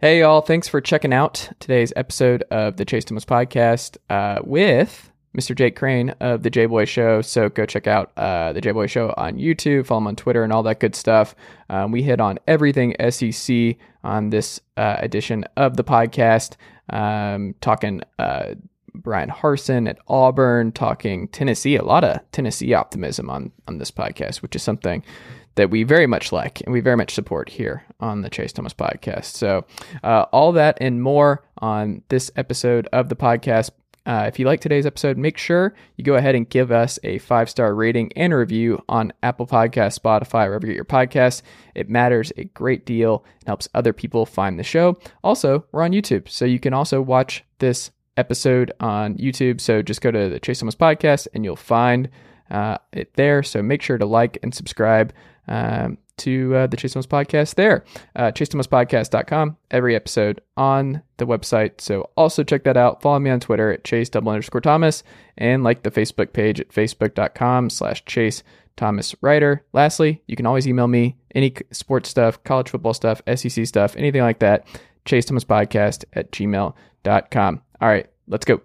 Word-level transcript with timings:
Hey, 0.00 0.20
y'all. 0.20 0.42
Thanks 0.42 0.68
for 0.68 0.80
checking 0.80 1.12
out 1.12 1.50
today's 1.58 1.92
episode 1.96 2.44
of 2.52 2.76
the 2.76 2.84
Chase 2.84 3.04
Thomas 3.04 3.24
podcast 3.24 3.96
uh, 4.08 4.40
with 4.44 5.10
Mr. 5.36 5.56
Jake 5.56 5.74
Crain 5.74 6.10
of 6.20 6.44
the 6.44 6.50
J 6.50 6.66
Boy 6.66 6.84
Show. 6.84 7.20
So 7.20 7.48
go 7.48 7.66
check 7.66 7.88
out 7.88 8.12
uh, 8.16 8.52
the 8.52 8.60
J 8.60 8.70
Boy 8.70 8.86
Show 8.86 9.12
on 9.16 9.38
YouTube, 9.38 9.86
follow 9.86 9.98
him 9.98 10.06
on 10.06 10.14
Twitter, 10.14 10.44
and 10.44 10.52
all 10.52 10.62
that 10.62 10.78
good 10.78 10.94
stuff. 10.94 11.34
Um, 11.68 11.90
we 11.90 12.04
hit 12.04 12.20
on 12.20 12.38
everything 12.46 12.94
SEC 13.10 13.74
on 14.04 14.30
this 14.30 14.60
uh, 14.76 14.98
edition 15.00 15.44
of 15.56 15.76
the 15.76 15.82
podcast, 15.82 16.54
um, 16.90 17.56
talking 17.60 18.02
uh, 18.20 18.54
Bryan 18.94 19.30
Harsin 19.30 19.88
at 19.88 19.98
Auburn, 20.06 20.70
talking 20.70 21.26
Tennessee, 21.26 21.74
a 21.74 21.82
lot 21.82 22.04
of 22.04 22.20
Tennessee 22.30 22.72
optimism 22.72 23.28
on, 23.28 23.50
on 23.66 23.78
this 23.78 23.90
podcast, 23.90 24.42
which 24.42 24.54
is 24.54 24.62
something 24.62 25.02
that 25.58 25.70
we 25.70 25.82
very 25.82 26.06
much 26.06 26.30
like 26.30 26.60
and 26.62 26.72
we 26.72 26.78
very 26.78 26.96
much 26.96 27.12
support 27.12 27.48
here 27.48 27.84
on 27.98 28.22
the 28.22 28.30
Chase 28.30 28.52
Thomas 28.52 28.72
podcast. 28.72 29.24
So, 29.24 29.66
uh, 30.04 30.26
all 30.32 30.52
that 30.52 30.78
and 30.80 31.02
more 31.02 31.44
on 31.58 32.02
this 32.08 32.30
episode 32.36 32.88
of 32.92 33.08
the 33.08 33.16
podcast. 33.16 33.70
Uh, 34.06 34.24
if 34.28 34.38
you 34.38 34.46
like 34.46 34.60
today's 34.60 34.86
episode, 34.86 35.18
make 35.18 35.36
sure 35.36 35.74
you 35.96 36.04
go 36.04 36.14
ahead 36.14 36.36
and 36.36 36.48
give 36.48 36.70
us 36.70 37.00
a 37.02 37.18
five 37.18 37.50
star 37.50 37.74
rating 37.74 38.12
and 38.14 38.32
a 38.32 38.36
review 38.36 38.80
on 38.88 39.12
Apple 39.24 39.48
Podcast, 39.48 40.00
Spotify, 40.00 40.46
wherever 40.46 40.64
you 40.64 40.74
get 40.74 40.76
your 40.76 40.84
podcasts. 40.84 41.42
It 41.74 41.90
matters 41.90 42.32
a 42.36 42.44
great 42.44 42.86
deal 42.86 43.24
and 43.40 43.48
helps 43.48 43.68
other 43.74 43.92
people 43.92 44.26
find 44.26 44.60
the 44.60 44.64
show. 44.64 44.96
Also, 45.24 45.66
we're 45.72 45.82
on 45.82 45.90
YouTube, 45.90 46.28
so 46.28 46.44
you 46.44 46.60
can 46.60 46.72
also 46.72 47.02
watch 47.02 47.44
this 47.58 47.90
episode 48.16 48.70
on 48.78 49.16
YouTube. 49.16 49.60
So 49.60 49.82
just 49.82 50.02
go 50.02 50.12
to 50.12 50.28
the 50.28 50.38
Chase 50.38 50.60
Thomas 50.60 50.76
podcast 50.76 51.26
and 51.34 51.44
you'll 51.44 51.56
find 51.56 52.08
uh, 52.50 52.78
it 52.92 53.14
there. 53.14 53.42
So 53.42 53.60
make 53.60 53.82
sure 53.82 53.98
to 53.98 54.06
like 54.06 54.38
and 54.42 54.54
subscribe 54.54 55.12
um, 55.48 55.98
to 56.18 56.54
uh, 56.54 56.66
the 56.66 56.76
Chase 56.76 56.92
Thomas 56.92 57.06
podcast 57.06 57.54
there. 57.54 57.84
Uh, 58.14 58.32
ChaseThomasPodcast.com. 58.32 59.56
Every 59.70 59.94
episode 59.94 60.40
on 60.56 61.02
the 61.16 61.26
website. 61.26 61.80
So 61.80 62.10
also 62.16 62.44
check 62.44 62.64
that 62.64 62.76
out. 62.76 63.02
Follow 63.02 63.18
me 63.18 63.30
on 63.30 63.40
Twitter 63.40 63.72
at 63.72 63.84
Chase 63.84 64.08
double 64.08 64.32
underscore 64.32 64.60
Thomas 64.60 65.02
and 65.36 65.64
like 65.64 65.82
the 65.82 65.90
Facebook 65.90 66.32
page 66.32 66.60
at 66.60 66.68
Facebook.com 66.70 67.70
slash 67.70 68.04
Chase 68.04 68.42
Thomas 68.76 69.14
Writer. 69.20 69.64
Lastly, 69.72 70.22
you 70.26 70.36
can 70.36 70.46
always 70.46 70.66
email 70.66 70.88
me 70.88 71.16
any 71.34 71.54
sports 71.72 72.08
stuff, 72.08 72.42
college 72.44 72.70
football 72.70 72.94
stuff, 72.94 73.20
SEC 73.34 73.66
stuff, 73.66 73.96
anything 73.96 74.22
like 74.22 74.38
that. 74.40 74.66
Chase 75.04 75.24
Thomas 75.24 75.44
Podcast 75.44 76.04
at 76.12 76.30
gmail.com. 76.32 77.62
All 77.80 77.88
right, 77.88 78.06
let's 78.26 78.44
go. 78.44 78.60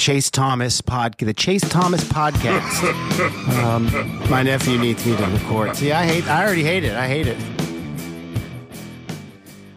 Chase 0.00 0.30
Thomas 0.30 0.80
pod, 0.80 1.14
the 1.18 1.34
Chase 1.34 1.60
Thomas 1.68 2.02
podcast. 2.04 3.62
um, 3.62 3.84
my 4.30 4.42
nephew 4.42 4.78
needs 4.78 5.04
me 5.04 5.14
to 5.14 5.26
record. 5.26 5.76
See, 5.76 5.92
I 5.92 6.06
hate. 6.06 6.26
I 6.26 6.42
already 6.42 6.64
hate 6.64 6.84
it. 6.84 6.96
I 6.96 7.06
hate 7.06 7.26
it. 7.26 7.36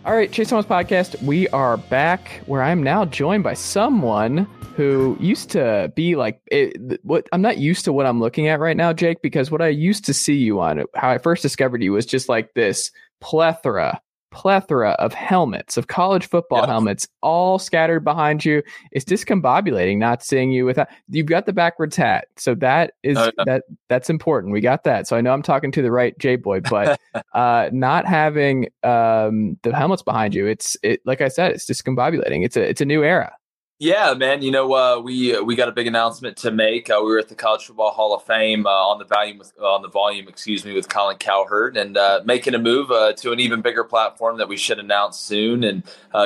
All 0.06 0.16
right, 0.16 0.32
Chase 0.32 0.48
Thomas 0.48 0.66
podcast. 0.66 1.22
We 1.24 1.50
are 1.50 1.76
back, 1.76 2.42
where 2.46 2.64
I'm 2.64 2.82
now 2.82 3.04
joined 3.04 3.44
by 3.44 3.54
someone 3.54 4.48
who 4.78 5.18
used 5.20 5.50
to 5.52 5.92
be 5.94 6.16
like 6.16 6.40
it, 6.50 7.04
what 7.04 7.28
I'm 7.34 7.42
not 7.42 7.58
used 7.58 7.84
to 7.84 7.92
what 7.92 8.06
I'm 8.06 8.22
looking 8.22 8.48
at 8.48 8.62
right 8.62 8.78
now, 8.78 8.94
Jake, 8.94 9.22
because 9.22 9.52
what 9.52 9.62
I 9.62 9.68
used 9.68 10.06
to 10.06 10.14
see 10.14 10.36
you 10.38 10.62
on, 10.62 10.86
how 10.96 11.10
I 11.10 11.18
first 11.18 11.42
discovered 11.42 11.84
you 11.84 11.92
was 11.92 12.06
just 12.06 12.30
like 12.30 12.54
this 12.54 12.92
plethora 13.20 14.02
plethora 14.34 14.92
of 14.92 15.14
helmets, 15.14 15.78
of 15.78 15.88
college 15.88 16.28
football 16.28 16.60
yep. 16.60 16.70
helmets, 16.70 17.08
all 17.22 17.60
scattered 17.60 18.04
behind 18.04 18.44
you. 18.44 18.62
It's 18.92 19.06
discombobulating 19.06 19.98
not 19.98 20.24
seeing 20.24 20.52
you 20.52 20.66
without. 20.66 20.90
You've 21.10 21.28
got 21.28 21.46
the 21.46 21.54
backwards 21.54 21.96
hat, 21.96 22.26
so 22.36 22.56
that 22.56 22.94
is 23.04 23.18
uh, 23.18 23.32
that 23.46 23.64
that's 23.88 24.10
important. 24.10 24.52
We 24.52 24.62
got 24.62 24.84
that. 24.84 25.08
So 25.08 25.16
I 25.16 25.22
know 25.22 25.34
I'm 25.34 25.44
talking 25.44 25.72
to 25.72 25.82
the 25.82 25.92
right 25.92 26.18
J 26.18 26.36
boy, 26.36 26.62
but 26.62 27.00
uh, 27.34 27.70
not 27.72 28.06
having 28.06 28.66
um, 28.84 29.58
the 29.64 29.74
helmets 29.74 30.02
behind 30.02 30.36
you, 30.36 30.48
it's 30.48 30.76
it 30.84 31.02
like 31.06 31.22
I 31.22 31.30
said, 31.30 31.52
it's 31.52 31.66
discombobulating. 31.66 32.44
It's 32.44 32.58
a 32.58 32.68
it's 32.68 32.82
a 32.82 32.86
new 32.86 33.04
era. 33.04 33.34
Yeah, 33.80 34.14
man. 34.14 34.42
You 34.42 34.52
know, 34.52 34.74
uh, 34.74 35.00
we 35.00 35.36
uh, 35.36 35.44
we 35.44 35.56
got 35.56 35.68
a 35.68 35.72
big 35.72 35.88
announcement 35.88 36.38
to 36.38 36.52
make. 36.52 36.90
Uh, 36.90 37.00
we 37.04 37.12
were 37.12 37.20
at 37.20 37.28
the 37.28 37.36
College 37.36 37.66
Football 37.66 37.92
Hall 37.92 38.16
of 38.16 38.24
Fame 38.24 38.66
uh, 38.66 38.70
on 38.70 39.00
the 39.00 39.06
volume 39.06 39.40
with, 39.40 39.52
on 39.60 39.82
the 39.82 39.90
volume, 39.90 40.28
excuse 40.28 40.64
me, 40.64 40.74
with 40.74 40.88
Colin 40.88 41.18
Cowherd, 41.18 41.76
and 41.76 41.98
uh, 41.98 42.22
making 42.24 42.54
a 42.54 42.60
move 42.60 42.92
uh, 42.92 43.14
to 43.14 43.32
an 43.32 43.40
even 43.40 43.62
bigger 43.62 43.84
platform 43.84 44.38
that 44.38 44.48
we 44.48 44.58
should 44.58 44.80
announce 44.80 45.20
soon, 45.20 45.64
and 45.64 45.84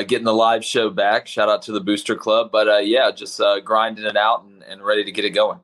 getting 0.07 0.25
the 0.25 0.33
live 0.33 0.63
show 0.63 0.89
back. 0.89 1.25
Shout 1.25 1.49
out 1.49 1.61
to 1.63 1.71
the 1.71 1.81
Booster 1.81 2.15
Club, 2.15 2.51
but 2.51 2.85
yeah, 2.85 3.11
just 3.11 3.41
grinding 3.63 4.05
it 4.05 4.17
out 4.17 4.43
and, 4.43 4.61
and 4.63 4.83
ready 4.83 5.03
to 5.03 5.11
get 5.11 5.25
it 5.25 5.31
going. 5.31 5.59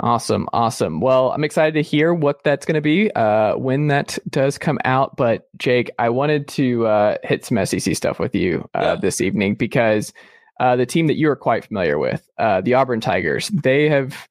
Awesome, 0.00 0.48
awesome. 0.52 1.00
Well, 1.00 1.32
I'm 1.32 1.42
excited 1.42 1.74
to 1.74 1.82
hear 1.82 2.14
what 2.14 2.44
that's 2.44 2.64
going 2.64 2.76
to 2.76 2.80
be 2.80 3.10
uh, 3.12 3.56
when 3.56 3.88
that 3.88 4.16
does 4.28 4.56
come 4.56 4.78
out. 4.84 5.16
But 5.16 5.48
Jake, 5.58 5.90
I 5.98 6.08
wanted 6.08 6.46
to 6.48 6.86
uh, 6.86 7.16
hit 7.24 7.44
some 7.44 7.64
SEC 7.66 7.96
stuff 7.96 8.20
with 8.20 8.34
you 8.34 8.68
uh, 8.74 8.80
yeah. 8.80 8.94
this 8.94 9.20
evening 9.20 9.56
because 9.56 10.12
uh, 10.60 10.76
the 10.76 10.86
team 10.86 11.06
that 11.06 11.16
you 11.16 11.30
are 11.30 11.36
quite 11.36 11.64
familiar 11.64 11.98
with, 11.98 12.28
uh, 12.38 12.60
the 12.60 12.74
Auburn 12.74 13.00
Tigers, 13.00 13.48
they 13.48 13.88
have 13.88 14.28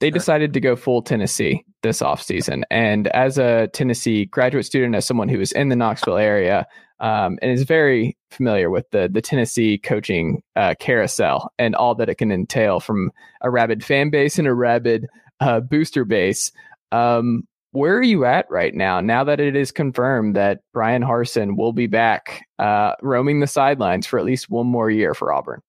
they 0.00 0.10
decided 0.10 0.52
to 0.54 0.60
go 0.60 0.76
full 0.76 1.02
Tennessee 1.02 1.64
this 1.82 2.00
offseason. 2.00 2.62
And 2.70 3.08
as 3.08 3.36
a 3.36 3.68
Tennessee 3.72 4.26
graduate 4.26 4.64
student, 4.64 4.94
as 4.94 5.06
someone 5.06 5.28
who 5.28 5.40
is 5.40 5.52
in 5.52 5.70
the 5.70 5.76
Knoxville 5.76 6.18
area 6.18 6.66
um, 7.00 7.38
and 7.42 7.50
is 7.50 7.64
very 7.64 8.16
familiar 8.30 8.70
with 8.70 8.90
the 8.90 9.08
the 9.10 9.22
Tennessee 9.22 9.78
coaching 9.78 10.42
uh, 10.56 10.74
carousel 10.78 11.52
and 11.58 11.74
all 11.74 11.94
that 11.96 12.08
it 12.08 12.16
can 12.16 12.30
entail 12.30 12.80
from 12.80 13.10
a 13.40 13.50
rabid 13.50 13.84
fan 13.84 14.10
base 14.10 14.38
and 14.38 14.48
a 14.48 14.54
rabid 14.54 15.06
uh, 15.40 15.60
booster 15.60 16.04
base. 16.04 16.52
Um, 16.92 17.46
where 17.72 17.96
are 17.96 18.02
you 18.02 18.24
at 18.24 18.50
right 18.50 18.74
now? 18.74 19.00
Now 19.00 19.24
that 19.24 19.40
it 19.40 19.54
is 19.54 19.70
confirmed 19.70 20.36
that 20.36 20.60
Bryan 20.72 21.02
Harsin 21.02 21.56
will 21.56 21.72
be 21.72 21.86
back 21.86 22.46
uh, 22.58 22.94
roaming 23.02 23.40
the 23.40 23.46
sidelines 23.46 24.06
for 24.06 24.18
at 24.18 24.24
least 24.24 24.48
one 24.48 24.66
more 24.66 24.90
year 24.90 25.14
for 25.14 25.32
Auburn. 25.32 25.62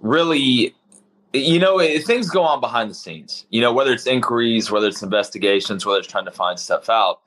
Really, 0.00 0.74
you 1.32 1.58
know, 1.58 1.78
things 1.98 2.30
go 2.30 2.42
on 2.42 2.60
behind 2.60 2.90
the 2.90 2.94
scenes. 2.94 3.46
You 3.50 3.60
know, 3.60 3.72
whether 3.72 3.92
it's 3.92 4.06
inquiries, 4.06 4.70
whether 4.70 4.88
it's 4.88 5.02
investigations, 5.02 5.84
whether 5.84 5.98
it's 5.98 6.08
trying 6.08 6.24
to 6.24 6.32
find 6.32 6.58
stuff 6.58 6.88
out. 6.88 7.20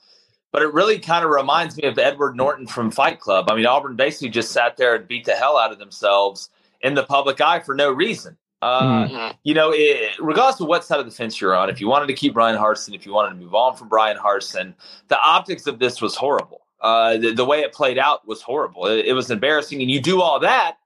But 0.52 0.64
it 0.64 0.74
really 0.74 0.98
kind 0.98 1.24
of 1.24 1.30
reminds 1.30 1.78
me 1.78 1.84
of 1.84 2.00
Edward 2.00 2.36
Norton 2.36 2.66
from 2.66 2.90
Fight 2.90 3.20
Club. 3.20 3.52
I 3.52 3.56
mean, 3.56 3.68
Auburn 3.68 3.96
basically 3.96 4.30
just 4.30 4.52
sat 4.52 4.78
there 4.78 4.96
and 4.96 5.08
beat 5.08 5.26
the 5.26 5.34
hell 5.34 5.58
out 5.58 5.72
of 5.72 5.78
themselves 5.78 6.50
in 6.82 6.96
the 6.96 7.04
public 7.04 7.40
eye 7.40 7.60
for 7.60 7.76
no 7.76 7.92
reason. 7.92 8.36
Uh, 8.62 9.08
mm-hmm. 9.08 9.38
You 9.44 9.54
know, 9.54 9.72
it, 9.74 10.20
regardless 10.20 10.60
of 10.60 10.68
what 10.68 10.84
side 10.84 11.00
of 11.00 11.06
the 11.06 11.12
fence 11.12 11.40
you're 11.40 11.56
on, 11.56 11.70
if 11.70 11.80
you 11.80 11.88
wanted 11.88 12.08
to 12.08 12.14
keep 12.14 12.34
Bryan 12.34 12.58
Harsin, 12.58 12.94
if 12.94 13.06
you 13.06 13.14
wanted 13.14 13.30
to 13.30 13.36
move 13.36 13.56
on 13.56 13.76
from 13.76 13.88
Bryan 13.88 14.18
Harsin, 14.18 14.74
the 15.08 15.20
optics 15.20 15.66
of 15.68 15.80
this 15.80 16.02
was 16.02 16.16
horrible. 16.16 16.62
Uh, 16.82 17.18
the, 17.18 17.34
the, 17.34 17.46
way 17.46 17.60
it 17.60 17.74
played 17.74 17.98
out 17.98 18.26
was 18.28 18.42
horrible. 18.42 18.86
It, 18.86 19.06
it, 19.08 19.14
was 19.14 19.30
embarrassing, 19.30 19.82
and 19.82 19.92
you 19.92 20.02
do 20.02 20.22
all 20.22 20.40
that 20.40 20.78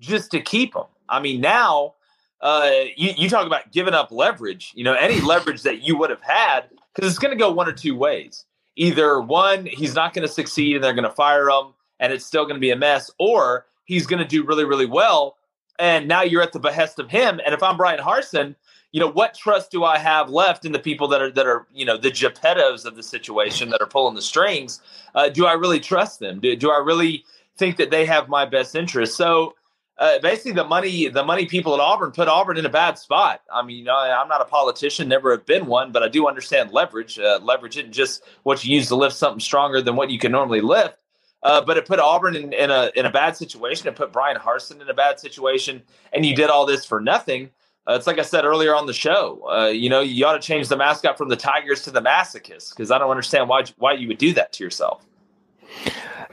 just 0.00 0.32
to 0.32 0.40
keep 0.40 0.74
him. 0.74 0.84
I 1.08 1.20
mean, 1.20 1.40
now 1.40 1.94
uh, 2.40 2.70
you, 2.96 3.12
you 3.16 3.28
talk 3.28 3.46
about 3.46 3.70
giving 3.70 3.94
up 3.94 4.10
leverage. 4.10 4.72
You 4.74 4.82
know, 4.82 4.94
any 4.94 5.20
leverage 5.20 5.62
that 5.62 5.82
you 5.82 5.96
would 5.98 6.10
have 6.10 6.22
had, 6.22 6.64
because 6.94 7.10
it's 7.10 7.18
going 7.20 7.32
to 7.32 7.38
go 7.38 7.52
one 7.52 7.68
or 7.68 7.72
two 7.72 7.96
ways. 7.96 8.44
Either 8.74 9.20
one, 9.20 9.66
he's 9.66 9.94
not 9.94 10.14
going 10.14 10.26
to 10.26 10.32
succeed, 10.32 10.74
and 10.74 10.84
they're 10.84 10.94
going 10.94 11.08
to 11.08 11.14
fire 11.14 11.48
him, 11.48 11.74
and 12.00 12.12
it's 12.12 12.26
still 12.26 12.44
going 12.44 12.56
to 12.56 12.60
be 12.60 12.70
a 12.70 12.76
mess, 12.76 13.10
or 13.18 13.66
he's 13.84 14.06
going 14.06 14.22
to 14.22 14.28
do 14.28 14.44
really, 14.44 14.64
really 14.64 14.86
well 14.86 15.36
and 15.78 16.08
now 16.08 16.22
you're 16.22 16.42
at 16.42 16.52
the 16.52 16.58
behest 16.58 16.98
of 16.98 17.10
him. 17.10 17.40
And 17.44 17.54
if 17.54 17.62
I'm 17.62 17.76
Bryan 17.76 18.00
Harsin, 18.00 18.54
you 18.92 19.00
know 19.00 19.10
what 19.10 19.34
trust 19.34 19.70
do 19.70 19.84
I 19.84 19.98
have 19.98 20.30
left 20.30 20.64
in 20.64 20.72
the 20.72 20.78
people 20.78 21.08
that 21.08 21.20
are 21.20 21.30
that 21.32 21.46
are 21.46 21.66
you 21.74 21.84
know 21.84 21.96
the 21.96 22.10
Geppettos 22.10 22.84
of 22.84 22.96
the 22.96 23.02
situation 23.02 23.70
that 23.70 23.80
are 23.80 23.86
pulling 23.86 24.14
the 24.14 24.22
strings? 24.22 24.80
Uh, 25.14 25.28
do 25.28 25.46
I 25.46 25.52
really 25.52 25.80
trust 25.80 26.20
them? 26.20 26.40
Do, 26.40 26.54
do 26.56 26.70
I 26.70 26.78
really 26.78 27.24
think 27.56 27.76
that 27.76 27.90
they 27.90 28.06
have 28.06 28.28
my 28.28 28.46
best 28.46 28.74
interest? 28.74 29.16
So 29.16 29.54
uh, 29.98 30.18
basically, 30.20 30.52
the 30.52 30.64
money 30.64 31.08
the 31.08 31.24
money 31.24 31.46
people 31.46 31.74
at 31.74 31.80
Auburn 31.80 32.12
put 32.12 32.28
Auburn 32.28 32.58
in 32.58 32.66
a 32.66 32.70
bad 32.70 32.98
spot. 32.98 33.40
I 33.52 33.62
mean, 33.62 33.78
you 33.78 33.84
know, 33.84 33.96
I'm 33.96 34.28
not 34.28 34.42
a 34.42 34.44
politician, 34.44 35.08
never 35.08 35.30
have 35.30 35.46
been 35.46 35.66
one, 35.66 35.90
but 35.90 36.02
I 36.02 36.08
do 36.08 36.28
understand 36.28 36.70
leverage. 36.70 37.18
Uh, 37.18 37.38
leverage 37.42 37.78
isn't 37.78 37.92
just 37.92 38.22
what 38.42 38.64
you 38.64 38.74
use 38.74 38.88
to 38.88 38.96
lift 38.96 39.16
something 39.16 39.40
stronger 39.40 39.80
than 39.80 39.96
what 39.96 40.10
you 40.10 40.18
can 40.18 40.32
normally 40.32 40.60
lift. 40.60 40.96
Uh, 41.46 41.60
but 41.64 41.76
it 41.76 41.86
put 41.86 42.00
Auburn 42.00 42.34
in, 42.34 42.52
in, 42.52 42.72
a 42.72 42.90
in 42.96 43.06
a 43.06 43.10
bad 43.10 43.36
situation. 43.36 43.86
It 43.86 43.94
put 43.94 44.12
Bryan 44.12 44.36
Harsin 44.36 44.80
in 44.80 44.88
a 44.88 44.94
bad 44.94 45.20
situation, 45.20 45.80
and 46.12 46.26
you 46.26 46.34
did 46.34 46.50
all 46.50 46.66
this 46.66 46.84
for 46.84 47.00
nothing. 47.00 47.50
Uh, 47.88 47.92
it's 47.92 48.08
like 48.08 48.18
I 48.18 48.22
said 48.22 48.44
earlier 48.44 48.74
on 48.74 48.86
the 48.86 48.92
show. 48.92 49.48
Uh, 49.48 49.68
you 49.68 49.88
know, 49.88 50.00
you 50.00 50.26
ought 50.26 50.32
to 50.32 50.40
change 50.40 50.66
the 50.66 50.76
mascot 50.76 51.16
from 51.16 51.28
the 51.28 51.36
Tigers 51.36 51.82
to 51.82 51.92
the 51.92 52.02
Masochists 52.02 52.70
because 52.70 52.90
I 52.90 52.98
don't 52.98 53.10
understand 53.10 53.48
why 53.48 53.62
why 53.78 53.92
you 53.92 54.08
would 54.08 54.18
do 54.18 54.32
that 54.32 54.52
to 54.54 54.64
yourself. 54.64 55.06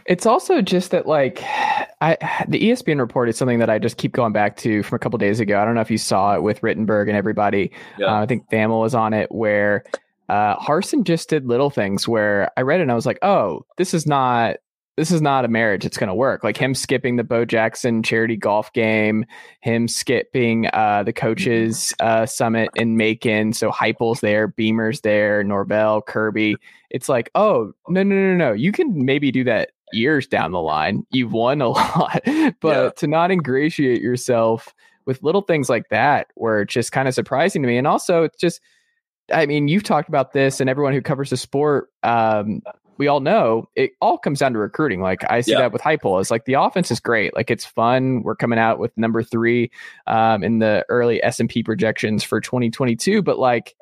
It's 0.07 0.25
also 0.25 0.63
just 0.63 0.89
that, 0.89 1.05
like, 1.05 1.43
I 2.01 2.17
the 2.47 2.59
ESPN 2.59 2.99
report 2.99 3.29
is 3.29 3.37
something 3.37 3.59
that 3.59 3.69
I 3.69 3.77
just 3.77 3.97
keep 3.97 4.13
going 4.13 4.33
back 4.33 4.57
to 4.57 4.81
from 4.81 4.95
a 4.95 4.99
couple 4.99 5.19
days 5.19 5.39
ago. 5.39 5.61
I 5.61 5.65
don't 5.65 5.75
know 5.75 5.81
if 5.81 5.91
you 5.91 5.99
saw 5.99 6.33
it 6.33 6.41
with 6.41 6.59
Rittenberg 6.61 7.07
and 7.07 7.15
everybody. 7.15 7.71
Yeah. 7.99 8.07
Uh, 8.07 8.23
I 8.23 8.25
think 8.25 8.49
Thamel 8.49 8.81
was 8.81 8.95
on 8.95 9.13
it 9.13 9.31
where 9.31 9.83
uh, 10.27 10.57
Harsin 10.57 11.03
just 11.03 11.29
did 11.29 11.45
little 11.45 11.69
things 11.69 12.07
where 12.07 12.49
I 12.57 12.61
read 12.61 12.79
it 12.79 12.83
and 12.83 12.91
I 12.91 12.95
was 12.95 13.05
like, 13.05 13.19
oh, 13.21 13.63
this 13.77 13.93
is 13.93 14.07
not 14.07 14.55
this 14.95 15.11
is 15.11 15.21
not 15.21 15.45
a 15.45 15.47
marriage 15.47 15.85
it's 15.85 15.97
going 15.97 16.09
to 16.09 16.13
work. 16.13 16.43
Like 16.43 16.57
him 16.57 16.75
skipping 16.75 17.15
the 17.15 17.23
Bo 17.23 17.45
Jackson 17.45 18.03
charity 18.03 18.37
golf 18.37 18.71
game, 18.73 19.25
him 19.61 19.87
skipping 19.87 20.67
uh, 20.71 21.03
the 21.03 21.13
coaches 21.13 21.93
uh, 21.99 22.25
summit 22.25 22.69
in 22.75 22.95
Macon. 22.95 23.53
So 23.53 23.71
Heupel's 23.71 24.21
there, 24.21 24.47
Beamer's 24.47 25.01
there, 25.01 25.43
Norvell, 25.43 26.01
Kirby. 26.01 26.55
It's 26.91 27.09
like, 27.09 27.31
oh 27.33 27.73
no, 27.87 28.03
no, 28.03 28.15
no, 28.15 28.35
no. 28.35 28.51
You 28.53 28.71
can 28.71 29.05
maybe 29.05 29.31
do 29.31 29.43
that 29.45 29.71
years 29.93 30.27
down 30.27 30.51
the 30.51 30.61
line. 30.61 31.05
You've 31.11 31.33
won 31.33 31.61
a 31.61 31.69
lot, 31.69 32.21
but 32.59 32.83
yeah. 32.83 32.89
to 32.97 33.07
not 33.07 33.31
ingratiate 33.31 34.01
yourself 34.01 34.73
with 35.05 35.23
little 35.23 35.41
things 35.41 35.69
like 35.69 35.89
that 35.89 36.27
were 36.35 36.65
just 36.65 36.91
kind 36.91 37.07
of 37.07 37.13
surprising 37.13 37.61
to 37.61 37.67
me. 37.67 37.77
And 37.77 37.87
also, 37.87 38.23
it's 38.23 38.37
just, 38.37 38.61
I 39.31 39.45
mean, 39.45 39.67
you've 39.67 39.83
talked 39.83 40.09
about 40.09 40.33
this, 40.33 40.59
and 40.59 40.69
everyone 40.69 40.93
who 40.93 41.01
covers 41.01 41.29
the 41.29 41.37
sport, 41.37 41.89
um, 42.03 42.61
we 42.97 43.07
all 43.07 43.19
know 43.19 43.69
it 43.75 43.91
all 44.01 44.17
comes 44.17 44.39
down 44.39 44.53
to 44.53 44.59
recruiting. 44.59 45.01
Like 45.01 45.23
I 45.29 45.41
see 45.41 45.51
yeah. 45.51 45.59
that 45.59 45.71
with 45.71 45.81
Heupel. 45.81 46.19
It's 46.21 46.31
like 46.31 46.45
the 46.45 46.53
offense 46.53 46.91
is 46.91 46.99
great. 46.99 47.35
Like 47.35 47.49
it's 47.49 47.65
fun. 47.65 48.23
We're 48.23 48.35
coming 48.35 48.59
out 48.59 48.79
with 48.79 48.95
number 48.97 49.23
three 49.23 49.71
um, 50.07 50.43
in 50.43 50.59
the 50.59 50.85
early 50.89 51.23
S 51.23 51.39
and 51.39 51.49
P 51.49 51.63
projections 51.63 52.23
for 52.23 52.39
2022. 52.39 53.21
But 53.21 53.39
like, 53.39 53.75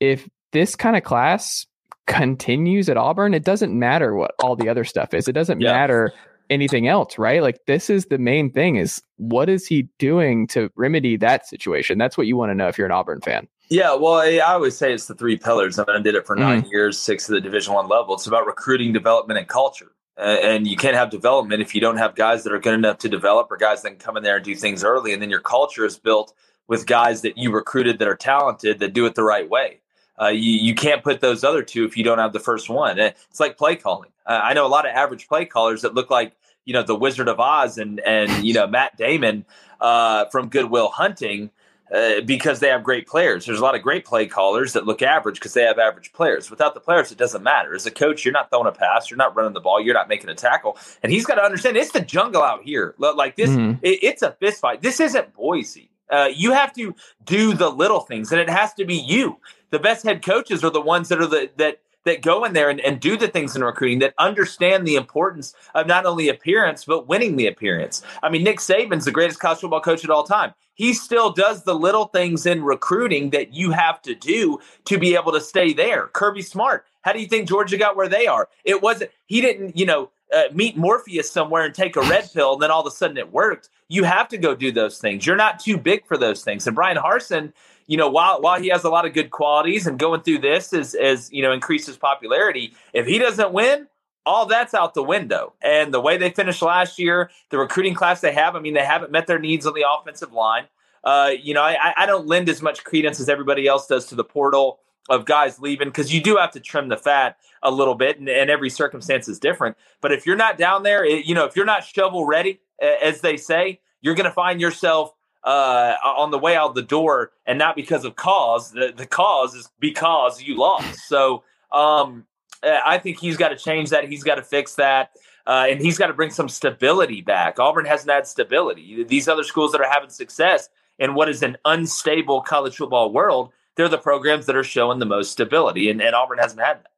if 0.00 0.28
this 0.52 0.76
kind 0.76 0.96
of 0.96 1.04
class 1.04 1.66
continues 2.06 2.88
at 2.88 2.96
Auburn, 2.96 3.34
it 3.34 3.44
doesn't 3.44 3.76
matter 3.76 4.14
what 4.14 4.34
all 4.40 4.56
the 4.56 4.68
other 4.68 4.84
stuff 4.84 5.14
is. 5.14 5.28
It 5.28 5.32
doesn't 5.32 5.60
yeah. 5.60 5.72
matter 5.72 6.12
anything 6.50 6.88
else, 6.88 7.18
right? 7.18 7.42
Like 7.42 7.64
this 7.66 7.90
is 7.90 8.06
the 8.06 8.18
main 8.18 8.50
thing 8.50 8.76
is 8.76 9.02
what 9.16 9.48
is 9.48 9.66
he 9.66 9.88
doing 9.98 10.46
to 10.48 10.70
remedy 10.76 11.16
that 11.16 11.46
situation? 11.46 11.98
That's 11.98 12.16
what 12.16 12.26
you 12.26 12.36
want 12.36 12.50
to 12.50 12.54
know 12.54 12.68
if 12.68 12.78
you're 12.78 12.86
an 12.86 12.92
Auburn 12.92 13.20
fan. 13.20 13.48
Yeah, 13.68 13.94
well, 13.94 14.14
I 14.14 14.38
always 14.38 14.76
say 14.76 14.92
it's 14.92 15.06
the 15.06 15.14
three 15.14 15.36
pillars. 15.36 15.78
I 15.78 15.84
mean, 15.86 15.96
I 15.96 16.00
did 16.00 16.14
it 16.14 16.26
for 16.26 16.36
nine 16.36 16.62
mm. 16.62 16.70
years, 16.70 16.98
six 16.98 17.28
at 17.28 17.34
the 17.34 17.40
Division 17.40 17.74
One 17.74 17.88
level. 17.88 18.14
It's 18.14 18.26
about 18.26 18.46
recruiting, 18.46 18.92
development, 18.92 19.38
and 19.38 19.48
culture. 19.48 19.92
And 20.16 20.66
you 20.66 20.76
can't 20.76 20.94
have 20.94 21.10
development 21.10 21.60
if 21.60 21.74
you 21.74 21.80
don't 21.80 21.98
have 21.98 22.14
guys 22.14 22.44
that 22.44 22.52
are 22.52 22.58
good 22.58 22.74
enough 22.74 22.98
to 22.98 23.08
develop, 23.08 23.50
or 23.50 23.56
guys 23.56 23.82
that 23.82 23.90
can 23.90 23.98
come 23.98 24.16
in 24.16 24.22
there 24.22 24.36
and 24.36 24.44
do 24.44 24.54
things 24.54 24.84
early. 24.84 25.12
And 25.12 25.20
then 25.20 25.30
your 25.30 25.40
culture 25.40 25.84
is 25.84 25.98
built 25.98 26.32
with 26.68 26.86
guys 26.86 27.22
that 27.22 27.36
you 27.36 27.52
recruited 27.52 27.98
that 27.98 28.08
are 28.08 28.16
talented 28.16 28.78
that 28.78 28.92
do 28.92 29.04
it 29.06 29.14
the 29.14 29.22
right 29.22 29.48
way. 29.48 29.80
Uh, 30.20 30.28
you, 30.28 30.52
you 30.52 30.74
can't 30.74 31.02
put 31.02 31.20
those 31.20 31.44
other 31.44 31.62
two 31.62 31.84
if 31.84 31.96
you 31.96 32.04
don't 32.04 32.18
have 32.18 32.32
the 32.32 32.40
first 32.40 32.70
one. 32.70 32.98
It's 32.98 33.40
like 33.40 33.58
play 33.58 33.76
calling. 33.76 34.10
Uh, 34.24 34.40
I 34.42 34.54
know 34.54 34.66
a 34.66 34.68
lot 34.68 34.86
of 34.86 34.94
average 34.94 35.28
play 35.28 35.44
callers 35.44 35.82
that 35.82 35.94
look 35.94 36.10
like 36.10 36.32
you 36.64 36.72
know 36.72 36.82
the 36.82 36.96
Wizard 36.96 37.28
of 37.28 37.38
Oz 37.38 37.78
and 37.78 38.00
and 38.00 38.44
you 38.44 38.54
know 38.54 38.66
Matt 38.66 38.96
Damon 38.96 39.44
uh, 39.80 40.24
from 40.26 40.48
Good 40.48 40.70
Will 40.70 40.88
Hunting 40.88 41.50
uh, 41.92 42.20
because 42.22 42.60
they 42.60 42.68
have 42.68 42.82
great 42.82 43.06
players. 43.06 43.46
There's 43.46 43.58
a 43.58 43.62
lot 43.62 43.74
of 43.74 43.82
great 43.82 44.04
play 44.04 44.26
callers 44.26 44.72
that 44.72 44.86
look 44.86 45.02
average 45.02 45.36
because 45.36 45.54
they 45.54 45.62
have 45.62 45.78
average 45.78 46.12
players. 46.12 46.50
Without 46.50 46.74
the 46.74 46.80
players, 46.80 47.12
it 47.12 47.18
doesn't 47.18 47.42
matter. 47.42 47.74
As 47.74 47.86
a 47.86 47.90
coach, 47.90 48.24
you're 48.24 48.32
not 48.32 48.50
throwing 48.50 48.66
a 48.66 48.72
pass, 48.72 49.10
you're 49.10 49.18
not 49.18 49.36
running 49.36 49.52
the 49.52 49.60
ball, 49.60 49.80
you're 49.80 49.94
not 49.94 50.08
making 50.08 50.30
a 50.30 50.34
tackle, 50.34 50.78
and 51.02 51.12
he's 51.12 51.26
got 51.26 51.36
to 51.36 51.42
understand 51.42 51.76
it's 51.76 51.92
the 51.92 52.00
jungle 52.00 52.42
out 52.42 52.62
here. 52.64 52.94
Like 52.98 53.36
this, 53.36 53.50
mm-hmm. 53.50 53.84
it, 53.84 54.02
it's 54.02 54.22
a 54.22 54.32
fist 54.32 54.60
fight. 54.60 54.82
This 54.82 55.00
isn't 55.00 55.34
Boise. 55.34 55.90
Uh, 56.08 56.28
you 56.32 56.52
have 56.52 56.72
to 56.74 56.94
do 57.24 57.54
the 57.54 57.68
little 57.68 58.00
things, 58.00 58.30
and 58.30 58.40
it 58.40 58.48
has 58.48 58.72
to 58.74 58.84
be 58.84 58.94
you. 58.94 59.38
The 59.70 59.78
best 59.78 60.04
head 60.04 60.24
coaches 60.24 60.62
are 60.62 60.70
the 60.70 60.80
ones 60.80 61.08
that 61.08 61.20
are 61.20 61.26
the 61.26 61.50
that 61.56 61.80
that 62.06 62.22
go 62.22 62.44
in 62.44 62.54
there 62.54 62.70
and, 62.70 62.80
and 62.80 62.98
do 62.98 63.16
the 63.16 63.28
things 63.28 63.54
in 63.54 63.62
recruiting 63.62 63.98
that 63.98 64.14
understand 64.18 64.86
the 64.86 64.96
importance 64.96 65.54
of 65.74 65.86
not 65.86 66.06
only 66.06 66.28
appearance 66.28 66.86
but 66.86 67.06
winning 67.06 67.36
the 67.36 67.46
appearance. 67.46 68.02
I 68.22 68.30
mean, 68.30 68.42
Nick 68.42 68.58
Saban's 68.58 69.04
the 69.04 69.12
greatest 69.12 69.38
college 69.38 69.58
football 69.58 69.80
coach 69.80 70.04
at 70.04 70.10
all 70.10 70.24
time. 70.24 70.54
He 70.74 70.92
still 70.92 71.32
does 71.32 71.64
the 71.64 71.74
little 71.74 72.06
things 72.06 72.46
in 72.46 72.62
recruiting 72.62 73.30
that 73.30 73.52
you 73.54 73.70
have 73.72 74.00
to 74.02 74.14
do 74.14 74.60
to 74.84 74.98
be 74.98 75.14
able 75.14 75.32
to 75.32 75.40
stay 75.40 75.72
there. 75.72 76.08
Kirby 76.08 76.42
Smart, 76.42 76.84
how 77.02 77.12
do 77.12 77.20
you 77.20 77.26
think 77.26 77.48
Georgia 77.48 77.76
got 77.76 77.96
where 77.96 78.08
they 78.08 78.26
are? 78.26 78.48
It 78.64 78.82
wasn't 78.82 79.10
he 79.26 79.40
didn't, 79.40 79.76
you 79.76 79.86
know, 79.86 80.10
uh, 80.34 80.44
meet 80.52 80.76
Morpheus 80.76 81.30
somewhere 81.30 81.64
and 81.64 81.74
take 81.74 81.96
a 81.96 82.00
red 82.00 82.28
pill, 82.32 82.54
and 82.54 82.62
then 82.62 82.70
all 82.70 82.80
of 82.80 82.86
a 82.86 82.90
sudden 82.90 83.16
it 83.16 83.32
worked. 83.32 83.68
You 83.88 84.04
have 84.04 84.28
to 84.28 84.38
go 84.38 84.54
do 84.54 84.72
those 84.72 84.98
things. 84.98 85.24
You're 85.24 85.36
not 85.36 85.60
too 85.60 85.78
big 85.78 86.04
for 86.06 86.16
those 86.16 86.42
things. 86.42 86.66
And 86.66 86.74
Bryan 86.74 86.96
Harsin 86.96 87.52
you 87.86 87.96
know, 87.96 88.10
while 88.10 88.40
while 88.40 88.60
he 88.60 88.68
has 88.68 88.84
a 88.84 88.90
lot 88.90 89.06
of 89.06 89.12
good 89.12 89.30
qualities 89.30 89.86
and 89.86 89.98
going 89.98 90.22
through 90.22 90.38
this 90.38 90.72
is 90.72 90.94
as 90.94 91.32
you 91.32 91.42
know 91.42 91.52
increases 91.52 91.96
popularity, 91.96 92.74
if 92.92 93.06
he 93.06 93.18
doesn't 93.18 93.52
win, 93.52 93.86
all 94.24 94.46
that's 94.46 94.74
out 94.74 94.94
the 94.94 95.02
window. 95.02 95.54
And 95.62 95.94
the 95.94 96.00
way 96.00 96.16
they 96.16 96.30
finished 96.30 96.62
last 96.62 96.98
year, 96.98 97.30
the 97.50 97.58
recruiting 97.58 97.94
class 97.94 98.20
they 98.20 98.32
have, 98.32 98.56
I 98.56 98.60
mean, 98.60 98.74
they 98.74 98.84
haven't 98.84 99.12
met 99.12 99.26
their 99.26 99.38
needs 99.38 99.66
on 99.66 99.74
the 99.74 99.84
offensive 99.88 100.32
line. 100.32 100.64
Uh, 101.04 101.30
you 101.40 101.54
know, 101.54 101.62
I, 101.62 101.94
I 101.96 102.06
don't 102.06 102.26
lend 102.26 102.48
as 102.48 102.60
much 102.60 102.82
credence 102.82 103.20
as 103.20 103.28
everybody 103.28 103.68
else 103.68 103.86
does 103.86 104.06
to 104.06 104.16
the 104.16 104.24
portal 104.24 104.80
of 105.08 105.24
guys 105.24 105.60
leaving 105.60 105.88
because 105.88 106.12
you 106.12 106.20
do 106.20 106.36
have 106.36 106.50
to 106.50 106.60
trim 106.60 106.88
the 106.88 106.96
fat 106.96 107.36
a 107.62 107.70
little 107.70 107.94
bit, 107.94 108.18
and, 108.18 108.28
and, 108.28 108.50
every 108.50 108.68
circumstance 108.68 109.28
is 109.28 109.38
different. 109.38 109.76
But 110.00 110.12
if 110.12 110.26
you're 110.26 110.36
not 110.36 110.58
down 110.58 110.82
there, 110.82 111.04
it, 111.04 111.24
you 111.24 111.34
know, 111.34 111.44
if 111.44 111.54
you're 111.54 111.64
not 111.64 111.84
shovel 111.84 112.26
ready, 112.26 112.60
as 112.80 113.20
they 113.20 113.36
say, 113.36 113.80
you're 114.00 114.14
going 114.14 114.28
to 114.28 114.34
find 114.34 114.60
yourself 114.60 115.14
uh, 115.46 115.94
on 116.04 116.32
the 116.32 116.38
way 116.38 116.56
out 116.56 116.74
the 116.74 116.82
door, 116.82 117.30
and 117.46 117.58
not 117.58 117.76
because 117.76 118.04
of 118.04 118.16
cause. 118.16 118.72
The, 118.72 118.92
the 118.94 119.06
cause 119.06 119.54
is 119.54 119.70
because 119.78 120.42
you 120.42 120.58
lost. 120.58 120.98
So 121.08 121.44
um, 121.72 122.26
I 122.62 122.98
think 122.98 123.18
he's 123.18 123.36
got 123.36 123.50
to 123.50 123.56
change 123.56 123.90
that. 123.90 124.08
He's 124.08 124.24
got 124.24 124.34
to 124.34 124.42
fix 124.42 124.74
that. 124.74 125.12
Uh, 125.46 125.68
and 125.70 125.80
he's 125.80 125.96
got 125.96 126.08
to 126.08 126.12
bring 126.12 126.30
some 126.30 126.48
stability 126.48 127.20
back. 127.20 127.60
Auburn 127.60 127.86
hasn't 127.86 128.10
had 128.10 128.26
stability. 128.26 129.04
These 129.04 129.28
other 129.28 129.44
schools 129.44 129.70
that 129.70 129.80
are 129.80 129.88
having 129.88 130.10
success 130.10 130.68
in 130.98 131.14
what 131.14 131.28
is 131.28 131.44
an 131.44 131.56
unstable 131.64 132.40
college 132.40 132.74
football 132.74 133.12
world, 133.12 133.52
they're 133.76 133.88
the 133.88 133.98
programs 133.98 134.46
that 134.46 134.56
are 134.56 134.64
showing 134.64 134.98
the 134.98 135.06
most 135.06 135.30
stability, 135.30 135.88
and, 135.88 136.02
and 136.02 136.16
Auburn 136.16 136.38
hasn't 136.38 136.60
had 136.60 136.78
that. 136.78 136.90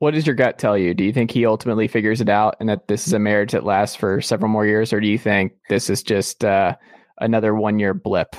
What 0.00 0.14
does 0.14 0.26
your 0.26 0.34
gut 0.34 0.58
tell 0.58 0.78
you? 0.78 0.94
Do 0.94 1.04
you 1.04 1.12
think 1.12 1.30
he 1.30 1.44
ultimately 1.46 1.86
figures 1.86 2.22
it 2.22 2.30
out 2.30 2.56
and 2.58 2.68
that 2.70 2.88
this 2.88 3.06
is 3.06 3.12
a 3.12 3.18
marriage 3.18 3.52
that 3.52 3.64
lasts 3.64 3.94
for 3.94 4.20
several 4.20 4.50
more 4.50 4.66
years, 4.66 4.92
or 4.92 4.98
do 4.98 5.06
you 5.06 5.18
think 5.18 5.52
this 5.68 5.90
is 5.90 6.02
just 6.02 6.44
uh, 6.44 6.74
another 7.20 7.54
one 7.54 7.78
year 7.78 7.94
blip? 7.94 8.34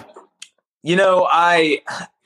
You 0.83 0.95
know, 0.95 1.28
I 1.30 1.81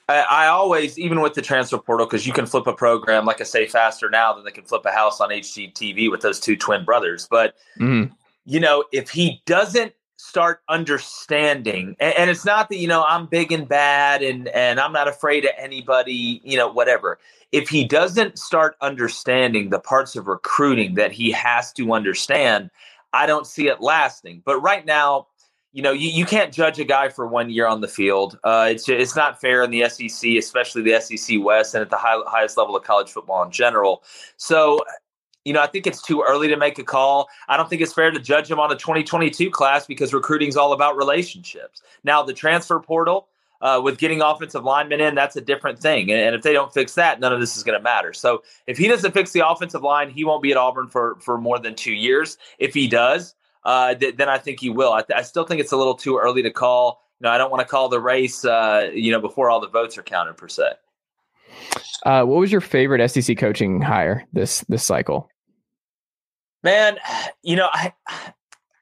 I, 0.07 0.47
always, 0.47 0.99
even 0.99 1.21
with 1.21 1.33
the 1.33 1.41
transfer 1.41 1.79
portal, 1.79 2.05
because 2.05 2.27
you 2.27 2.33
can 2.33 2.45
flip 2.45 2.67
a 2.67 2.73
program, 2.73 3.25
like 3.25 3.41
I 3.41 3.43
say, 3.43 3.65
faster 3.65 4.09
now 4.09 4.33
than 4.33 4.45
they 4.45 4.51
can 4.51 4.63
flip 4.63 4.85
a 4.85 4.91
house 4.91 5.19
on 5.19 5.29
HGTV 5.29 6.11
with 6.11 6.21
those 6.21 6.39
two 6.39 6.55
twin 6.55 6.85
brothers. 6.85 7.27
But, 7.29 7.55
mm-hmm. 7.79 8.13
you 8.45 8.59
know, 8.59 8.85
if 8.91 9.09
he 9.09 9.41
doesn't 9.45 9.93
start 10.17 10.61
understanding, 10.69 11.95
and, 11.99 12.13
and, 12.17 12.29
it's 12.29 12.45
not 12.45 12.69
that, 12.69 12.77
you 12.77 12.87
know, 12.87 13.03
I'm 13.07 13.25
big 13.25 13.51
and 13.51 13.67
bad 13.67 14.21
and, 14.21 14.47
and 14.49 14.79
I'm 14.79 14.93
not 14.93 15.07
afraid 15.07 15.43
of 15.43 15.51
anybody, 15.57 16.39
you 16.43 16.55
know, 16.55 16.71
whatever. 16.71 17.17
If 17.51 17.69
he 17.69 17.83
doesn't 17.83 18.37
start 18.37 18.75
understanding 18.81 19.69
the 19.69 19.79
parts 19.79 20.15
of 20.15 20.27
recruiting 20.27 20.95
that 20.95 21.11
he 21.11 21.31
has 21.31 21.73
to 21.73 21.93
understand, 21.93 22.69
I 23.11 23.25
don't 23.25 23.47
see 23.47 23.69
it 23.69 23.81
lasting. 23.81 24.43
But 24.45 24.59
right 24.61 24.85
now, 24.85 25.27
you 25.75 25.81
know, 25.81 25.91
you, 25.91 26.07
you 26.07 26.25
can't 26.25 26.53
judge 26.53 26.79
a 26.79 26.85
guy 26.85 27.09
for 27.09 27.27
one 27.27 27.49
year 27.49 27.67
on 27.67 27.81
the 27.81 27.87
field. 27.89 28.39
Uh, 28.45 28.69
it's 28.71 28.87
it's 28.87 29.13
not 29.13 29.41
fair 29.41 29.61
in 29.61 29.71
the 29.71 29.89
SEC, 29.89 30.31
especially 30.37 30.81
the 30.81 31.01
SEC 31.01 31.43
West, 31.43 31.75
and 31.75 31.81
at 31.81 31.89
the 31.89 31.97
high, 31.97 32.17
highest 32.27 32.55
level 32.55 32.77
of 32.77 32.83
college 32.85 33.11
football 33.11 33.43
in 33.43 33.51
general. 33.51 34.01
So, 34.37 34.79
you 35.43 35.51
know, 35.51 35.61
I 35.61 35.67
think 35.67 35.85
it's 35.85 36.01
too 36.01 36.23
early 36.25 36.47
to 36.47 36.55
make 36.55 36.79
a 36.79 36.83
call. 36.85 37.27
I 37.49 37.57
don't 37.57 37.69
think 37.69 37.81
it's 37.81 37.91
fair 37.91 38.09
to 38.09 38.21
judge 38.21 38.49
him 38.49 38.57
on 38.57 38.71
a 38.71 38.77
2022 38.77 39.51
class 39.51 39.85
because 39.85 40.13
recruiting 40.13 40.47
is 40.47 40.55
all 40.55 40.71
about 40.71 40.95
relationships. 40.95 41.81
Now, 42.05 42.23
the 42.23 42.33
transfer 42.33 42.79
portal. 42.79 43.27
Uh, 43.61 43.79
with 43.81 43.97
getting 43.97 44.21
offensive 44.21 44.65
linemen 44.65 44.99
in, 44.99 45.15
that's 45.15 45.37
a 45.37 45.41
different 45.41 45.79
thing. 45.79 46.11
And, 46.11 46.19
and 46.19 46.35
if 46.35 46.43
they 46.43 46.51
don't 46.51 46.71
fix 46.73 46.93
that, 46.95 47.21
none 47.21 47.31
of 47.31 47.39
this 47.39 47.55
is 47.55 47.63
going 47.63 47.79
to 47.79 47.81
matter. 47.81 48.11
So 48.11 48.43
if 48.67 48.77
he 48.77 48.87
doesn't 48.89 49.13
fix 49.13 49.31
the 49.31 49.47
offensive 49.47 49.81
line, 49.81 50.09
he 50.09 50.25
won't 50.25 50.43
be 50.43 50.51
at 50.51 50.57
Auburn 50.57 50.89
for 50.89 51.15
for 51.21 51.37
more 51.37 51.57
than 51.57 51.73
two 51.73 51.93
years. 51.93 52.37
If 52.59 52.73
he 52.73 52.87
does, 52.87 53.33
uh, 53.65 53.95
th- 53.95 54.15
then 54.15 54.29
I 54.29 54.37
think 54.37 54.59
he 54.59 54.69
will. 54.69 54.93
I, 54.93 55.01
th- 55.01 55.17
I, 55.17 55.23
still 55.23 55.43
think 55.43 55.59
it's 55.59 55.71
a 55.71 55.77
little 55.77 55.95
too 55.95 56.17
early 56.17 56.43
to 56.43 56.51
call. 56.51 57.01
You 57.19 57.25
know, 57.25 57.31
I 57.31 57.37
don't 57.37 57.51
want 57.51 57.61
to 57.61 57.67
call 57.67 57.89
the 57.89 57.99
race, 57.99 58.45
uh, 58.45 58.89
you 58.93 59.11
know, 59.11 59.19
before 59.19 59.49
all 59.49 59.59
the 59.59 59.67
votes 59.67 59.97
are 59.97 60.03
counted 60.03 60.37
per 60.37 60.47
se. 60.47 60.73
Uh, 62.05 62.23
what 62.23 62.39
was 62.39 62.51
your 62.51 62.61
favorite 62.61 63.07
SEC 63.09 63.37
coaching 63.37 63.81
hire 63.81 64.25
this 64.33 64.61
this 64.69 64.83
cycle? 64.83 65.29
Man, 66.63 66.97
you 67.41 67.55
know, 67.55 67.69
I 67.71 67.93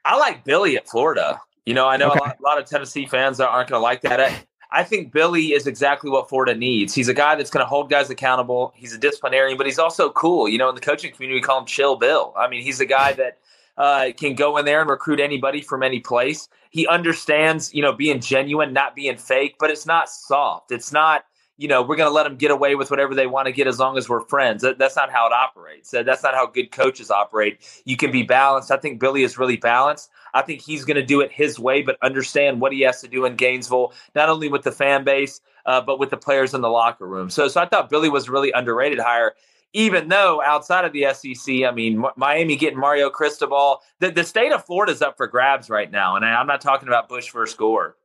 I 0.04 0.18
like 0.18 0.44
Billy 0.44 0.76
at 0.76 0.88
Florida. 0.88 1.40
You 1.66 1.74
know, 1.74 1.88
I 1.88 1.96
know 1.96 2.10
okay. 2.10 2.20
a, 2.20 2.24
lot, 2.24 2.38
a, 2.40 2.44
lot, 2.44 2.58
of 2.58 2.66
Tennessee 2.66 3.06
fans 3.06 3.40
aren't 3.40 3.70
going 3.70 3.80
to 3.80 3.84
like 3.84 4.02
that. 4.02 4.20
I, 4.20 4.44
I 4.70 4.84
think 4.84 5.14
Billy 5.14 5.54
is 5.54 5.66
exactly 5.66 6.10
what 6.10 6.28
Florida 6.28 6.56
needs. 6.56 6.94
He's 6.94 7.08
a 7.08 7.14
guy 7.14 7.36
that's 7.36 7.50
going 7.50 7.64
to 7.64 7.70
hold 7.70 7.90
guys 7.90 8.10
accountable. 8.10 8.74
He's 8.76 8.94
a 8.94 8.98
disciplinarian, 8.98 9.58
but 9.58 9.66
he's 9.66 9.80
also 9.80 10.10
cool. 10.10 10.50
You 10.50 10.58
know, 10.58 10.68
in 10.68 10.76
the 10.76 10.82
coaching 10.82 11.14
community, 11.14 11.40
we 11.40 11.42
call 11.42 11.60
him 11.60 11.66
Chill 11.66 11.96
Bill. 11.96 12.34
I 12.36 12.50
mean, 12.50 12.64
he's 12.64 12.82
a 12.82 12.86
guy 12.86 13.14
that 13.14 13.38
uh, 13.78 14.10
can 14.16 14.36
go 14.36 14.58
in 14.58 14.66
there 14.66 14.82
and 14.82 14.90
recruit 14.90 15.20
anybody 15.20 15.62
from 15.62 15.84
any 15.84 16.00
place. 16.00 16.48
He 16.70 16.88
understands, 16.88 17.74
you 17.74 17.82
know, 17.82 17.94
being 17.94 18.20
genuine, 18.20 18.74
not 18.74 18.96
being 18.96 19.18
fake, 19.18 19.56
but 19.60 19.70
it's 19.70 19.86
not 19.86 20.10
soft. 20.10 20.72
It's 20.72 20.92
not, 20.92 21.26
you 21.58 21.68
know, 21.68 21.82
we're 21.82 21.96
going 21.96 22.10
to 22.10 22.14
let 22.14 22.24
them 22.24 22.36
get 22.36 22.50
away 22.50 22.76
with 22.76 22.90
whatever 22.90 23.14
they 23.14 23.28
want 23.28 23.46
to 23.46 23.52
get 23.52 23.68
as 23.68 23.80
long 23.80 23.98
as 23.98 24.10
we're 24.10 24.22
friends. 24.22 24.64
That, 24.64 24.80
that's 24.80 24.96
not 24.96 25.12
how 25.12 25.28
it 25.28 25.34
operates. 25.34 25.92
That's 25.92 26.24
not 26.24 26.34
how 26.34 26.48
good 26.48 26.72
coaches 26.72 27.12
operate. 27.12 27.60
You 27.86 27.96
can 27.96 28.12
be 28.12 28.24
balanced. 28.24 28.72
I 28.72 28.78
think 28.78 29.00
Billy 29.00 29.24
is 29.24 29.38
really 29.38 29.58
balanced. 29.58 30.10
I 30.34 30.42
think 30.42 30.62
he's 30.62 30.84
going 30.84 30.96
to 30.96 31.06
do 31.06 31.22
it 31.22 31.32
his 31.32 31.60
way, 31.60 31.84
but 31.84 31.98
understand 32.02 32.60
what 32.60 32.74
he 32.74 32.82
has 32.82 33.02
to 33.02 33.08
do 33.08 33.26
in 33.26 33.36
Gainesville, 33.36 33.94
not 34.16 34.30
only 34.30 34.50
with 34.50 34.64
the 34.64 34.72
fan 34.72 35.04
base, 35.04 35.42
uh, 35.68 35.80
but 35.80 36.00
with 36.00 36.10
the 36.10 36.18
players 36.18 36.56
in 36.56 36.62
the 36.62 36.70
locker 36.70 37.08
room. 37.08 37.30
So, 37.30 37.48
so 37.48 37.62
I 37.62 37.68
thought 37.68 37.90
Billy 37.90 38.10
was 38.10 38.30
really 38.30 38.52
underrated 38.52 39.00
hire 39.00 39.36
even 39.74 40.08
though 40.08 40.42
outside 40.42 40.86
of 40.86 40.94
the 40.94 41.08
SEC, 41.14 41.64
I 41.64 41.72
mean, 41.72 42.04
Miami 42.16 42.56
getting 42.56 42.80
Mario 42.80 43.10
Cristobal, 43.10 43.82
the, 44.00 44.12
the 44.12 44.24
state 44.24 44.52
of 44.52 44.64
Florida 44.64 44.92
is 44.92 45.02
up 45.02 45.18
for 45.18 45.28
grabs 45.28 45.70
right 45.70 45.92
now. 45.92 46.16
And 46.16 46.24
I'm 46.24 46.48
not 46.48 46.62
talking 46.62 46.88
about 46.88 47.10
Bush 47.10 47.32
versus 47.32 47.56
Gore. 47.56 47.96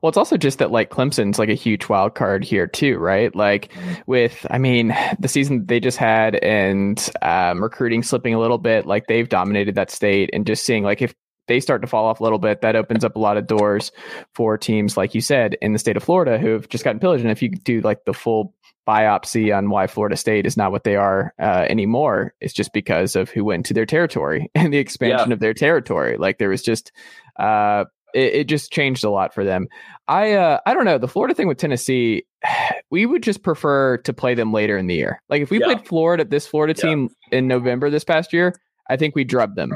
Well, 0.00 0.08
it's 0.08 0.18
also 0.18 0.36
just 0.36 0.58
that 0.58 0.70
like 0.70 0.90
Clemson's 0.90 1.38
like 1.38 1.48
a 1.48 1.54
huge 1.54 1.88
wild 1.88 2.14
card 2.14 2.44
here 2.44 2.66
too, 2.66 2.98
right? 2.98 3.34
Like 3.34 3.72
with, 4.06 4.46
I 4.50 4.58
mean, 4.58 4.94
the 5.18 5.28
season 5.28 5.66
they 5.66 5.80
just 5.80 5.98
had 5.98 6.36
and 6.36 7.10
um, 7.22 7.62
recruiting 7.62 8.02
slipping 8.02 8.34
a 8.34 8.40
little 8.40 8.58
bit, 8.58 8.86
like 8.86 9.06
they've 9.06 9.28
dominated 9.28 9.74
that 9.74 9.90
state, 9.90 10.30
and 10.32 10.46
just 10.46 10.64
seeing 10.64 10.84
like 10.84 11.02
if 11.02 11.14
they 11.48 11.60
start 11.60 11.80
to 11.80 11.88
fall 11.88 12.04
off 12.04 12.20
a 12.20 12.22
little 12.22 12.38
bit, 12.38 12.60
that 12.60 12.76
opens 12.76 13.04
up 13.04 13.16
a 13.16 13.18
lot 13.18 13.36
of 13.36 13.46
doors 13.46 13.90
for 14.34 14.56
teams 14.56 14.96
like 14.96 15.14
you 15.14 15.20
said 15.20 15.56
in 15.60 15.72
the 15.72 15.78
state 15.78 15.96
of 15.96 16.04
Florida 16.04 16.38
who 16.38 16.48
have 16.50 16.68
just 16.68 16.84
gotten 16.84 17.00
pillaged. 17.00 17.22
And 17.22 17.32
if 17.32 17.42
you 17.42 17.48
do 17.48 17.80
like 17.80 18.04
the 18.04 18.14
full 18.14 18.54
biopsy 18.88 19.54
on 19.54 19.68
why 19.68 19.86
Florida 19.86 20.16
State 20.16 20.46
is 20.46 20.56
not 20.56 20.72
what 20.72 20.84
they 20.84 20.96
are 20.96 21.34
uh, 21.38 21.66
anymore, 21.68 22.32
it's 22.40 22.54
just 22.54 22.72
because 22.72 23.14
of 23.14 23.28
who 23.28 23.44
went 23.44 23.66
to 23.66 23.74
their 23.74 23.84
territory 23.84 24.50
and 24.54 24.72
the 24.72 24.78
expansion 24.78 25.28
yeah. 25.28 25.34
of 25.34 25.40
their 25.40 25.54
territory. 25.54 26.16
Like 26.16 26.38
there 26.38 26.48
was 26.48 26.62
just 26.62 26.90
uh, 27.38 27.84
it, 28.14 28.34
it, 28.34 28.44
just 28.44 28.72
changed 28.72 29.04
a 29.04 29.10
lot 29.10 29.34
for 29.34 29.44
them. 29.44 29.68
I 30.08 30.32
uh, 30.32 30.60
I 30.64 30.72
don't 30.72 30.86
know 30.86 30.96
the 30.96 31.06
Florida 31.06 31.34
thing 31.34 31.48
with 31.48 31.58
Tennessee. 31.58 32.24
We 32.90 33.04
would 33.04 33.22
just 33.22 33.42
prefer 33.42 33.98
to 33.98 34.14
play 34.14 34.34
them 34.34 34.50
later 34.50 34.78
in 34.78 34.86
the 34.86 34.94
year. 34.94 35.20
Like 35.28 35.42
if 35.42 35.50
we 35.50 35.60
yeah. 35.60 35.66
played 35.66 35.86
Florida, 35.86 36.24
this 36.24 36.46
Florida 36.46 36.72
team 36.72 37.10
yeah. 37.30 37.38
in 37.40 37.46
November 37.46 37.90
this 37.90 38.02
past 38.02 38.32
year, 38.32 38.54
I 38.88 38.96
think 38.96 39.14
we 39.14 39.24
drubbed 39.24 39.56
them. 39.56 39.74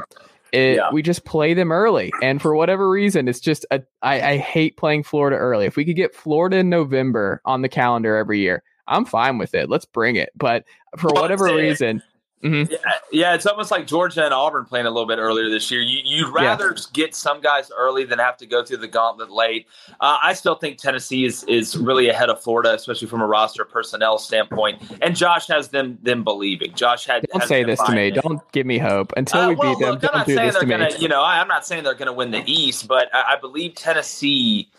It, 0.51 0.77
yeah. 0.77 0.89
We 0.91 1.03
just 1.03 1.23
play 1.23 1.53
them 1.53 1.71
early, 1.71 2.11
and 2.23 2.41
for 2.41 2.55
whatever 2.55 2.89
reason, 2.89 3.27
it's 3.27 3.39
just 3.39 3.67
a, 3.69 3.83
I, 4.01 4.31
I 4.31 4.37
hate 4.37 4.77
playing 4.77 5.03
Florida 5.03 5.37
early. 5.37 5.67
If 5.67 5.75
we 5.75 5.85
could 5.85 5.95
get 5.95 6.15
Florida 6.15 6.57
in 6.57 6.69
November 6.69 7.39
on 7.45 7.61
the 7.61 7.69
calendar 7.69 8.15
every 8.15 8.39
year, 8.39 8.63
I'm 8.87 9.05
fine 9.05 9.37
with 9.37 9.53
it. 9.55 9.69
Let's 9.69 9.85
bring 9.85 10.15
it. 10.15 10.29
But 10.35 10.65
for 10.97 11.09
whatever 11.09 11.45
reason, 11.45 12.01
Mm-hmm. 12.43 12.73
Yeah, 12.73 12.77
yeah, 13.11 13.35
it's 13.35 13.45
almost 13.45 13.71
like 13.71 13.87
Georgia 13.87 14.25
and 14.25 14.33
Auburn 14.33 14.65
playing 14.65 14.85
a 14.85 14.89
little 14.89 15.07
bit 15.07 15.17
earlier 15.17 15.49
this 15.49 15.71
year. 15.71 15.79
You, 15.79 16.25
would 16.25 16.33
rather 16.33 16.73
yeah. 16.75 16.83
get 16.91 17.15
some 17.15 17.39
guys 17.39 17.71
early 17.75 18.03
than 18.03 18.19
have 18.19 18.35
to 18.37 18.45
go 18.45 18.65
through 18.65 18.77
the 18.77 18.87
gauntlet 18.87 19.31
late. 19.31 19.67
Uh, 20.01 20.17
I 20.21 20.33
still 20.33 20.55
think 20.55 20.77
Tennessee 20.77 21.23
is 21.23 21.45
is 21.45 21.77
really 21.77 22.09
ahead 22.09 22.29
of 22.29 22.43
Florida, 22.43 22.73
especially 22.73 23.07
from 23.07 23.21
a 23.21 23.27
roster 23.27 23.63
personnel 23.63 24.17
standpoint. 24.17 24.81
And 25.01 25.15
Josh 25.15 25.47
has 25.47 25.69
them 25.69 25.97
them 26.01 26.25
believing. 26.25 26.73
Josh 26.73 27.05
had. 27.05 27.25
Don't 27.31 27.47
say 27.47 27.63
this 27.63 27.81
to 27.83 27.93
me. 27.93 28.09
In. 28.09 28.15
Don't 28.15 28.51
give 28.51 28.65
me 28.65 28.77
hope 28.77 29.13
until 29.15 29.39
uh, 29.39 29.49
we 29.49 29.55
well, 29.55 29.75
beat 29.75 29.79
them. 29.79 29.91
Look, 29.91 30.01
don't 30.01 30.25
do 30.25 30.35
this 30.35 30.59
to 30.59 30.65
gonna, 30.65 30.89
me. 30.89 30.97
You 30.99 31.07
know, 31.07 31.21
I, 31.21 31.39
am 31.39 31.47
not 31.47 31.65
saying 31.65 31.85
they're 31.85 31.93
going 31.93 32.07
to 32.07 32.13
win 32.13 32.31
the 32.31 32.43
East, 32.45 32.89
but 32.89 33.07
I, 33.13 33.35
I 33.35 33.39
believe 33.39 33.75
Tennessee 33.75 34.69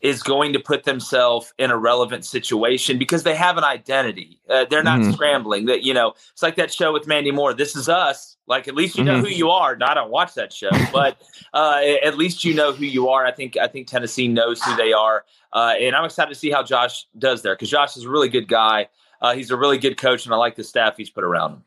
is 0.00 0.22
going 0.22 0.52
to 0.54 0.58
put 0.58 0.84
themselves 0.84 1.52
in 1.58 1.70
a 1.70 1.76
relevant 1.76 2.24
situation 2.24 2.98
because 2.98 3.22
they 3.22 3.34
have 3.34 3.58
an 3.58 3.64
identity. 3.64 4.40
Uh, 4.48 4.64
they're 4.68 4.82
not 4.82 5.00
mm-hmm. 5.00 5.12
scrambling. 5.12 5.66
That 5.66 5.82
you 5.82 5.92
know, 5.92 6.14
it's 6.32 6.42
like 6.42 6.56
that 6.56 6.72
show 6.72 6.92
with 6.92 7.06
Mandy 7.06 7.30
Moore. 7.30 7.52
This 7.52 7.76
is 7.76 7.88
us. 7.88 8.36
Like 8.46 8.66
at 8.66 8.74
least 8.74 8.96
you 8.96 9.04
know 9.04 9.16
mm-hmm. 9.16 9.26
who 9.26 9.30
you 9.30 9.50
are. 9.50 9.76
No, 9.76 9.86
I 9.86 9.94
don't 9.94 10.10
watch 10.10 10.34
that 10.34 10.52
show, 10.52 10.70
but 10.92 11.20
uh, 11.52 11.80
at 12.02 12.16
least 12.16 12.44
you 12.44 12.54
know 12.54 12.72
who 12.72 12.84
you 12.84 13.08
are. 13.08 13.26
I 13.26 13.32
think 13.32 13.56
I 13.56 13.68
think 13.68 13.86
Tennessee 13.86 14.28
knows 14.28 14.62
who 14.62 14.74
they 14.76 14.92
are, 14.92 15.24
uh, 15.52 15.74
and 15.78 15.94
I'm 15.94 16.04
excited 16.04 16.30
to 16.30 16.38
see 16.38 16.50
how 16.50 16.62
Josh 16.62 17.06
does 17.18 17.42
there 17.42 17.54
because 17.54 17.70
Josh 17.70 17.96
is 17.96 18.04
a 18.04 18.10
really 18.10 18.28
good 18.28 18.48
guy. 18.48 18.88
Uh, 19.20 19.34
he's 19.34 19.50
a 19.50 19.56
really 19.56 19.78
good 19.78 19.98
coach, 19.98 20.24
and 20.24 20.34
I 20.34 20.38
like 20.38 20.56
the 20.56 20.64
staff 20.64 20.96
he's 20.96 21.10
put 21.10 21.24
around 21.24 21.52
him. 21.52 21.64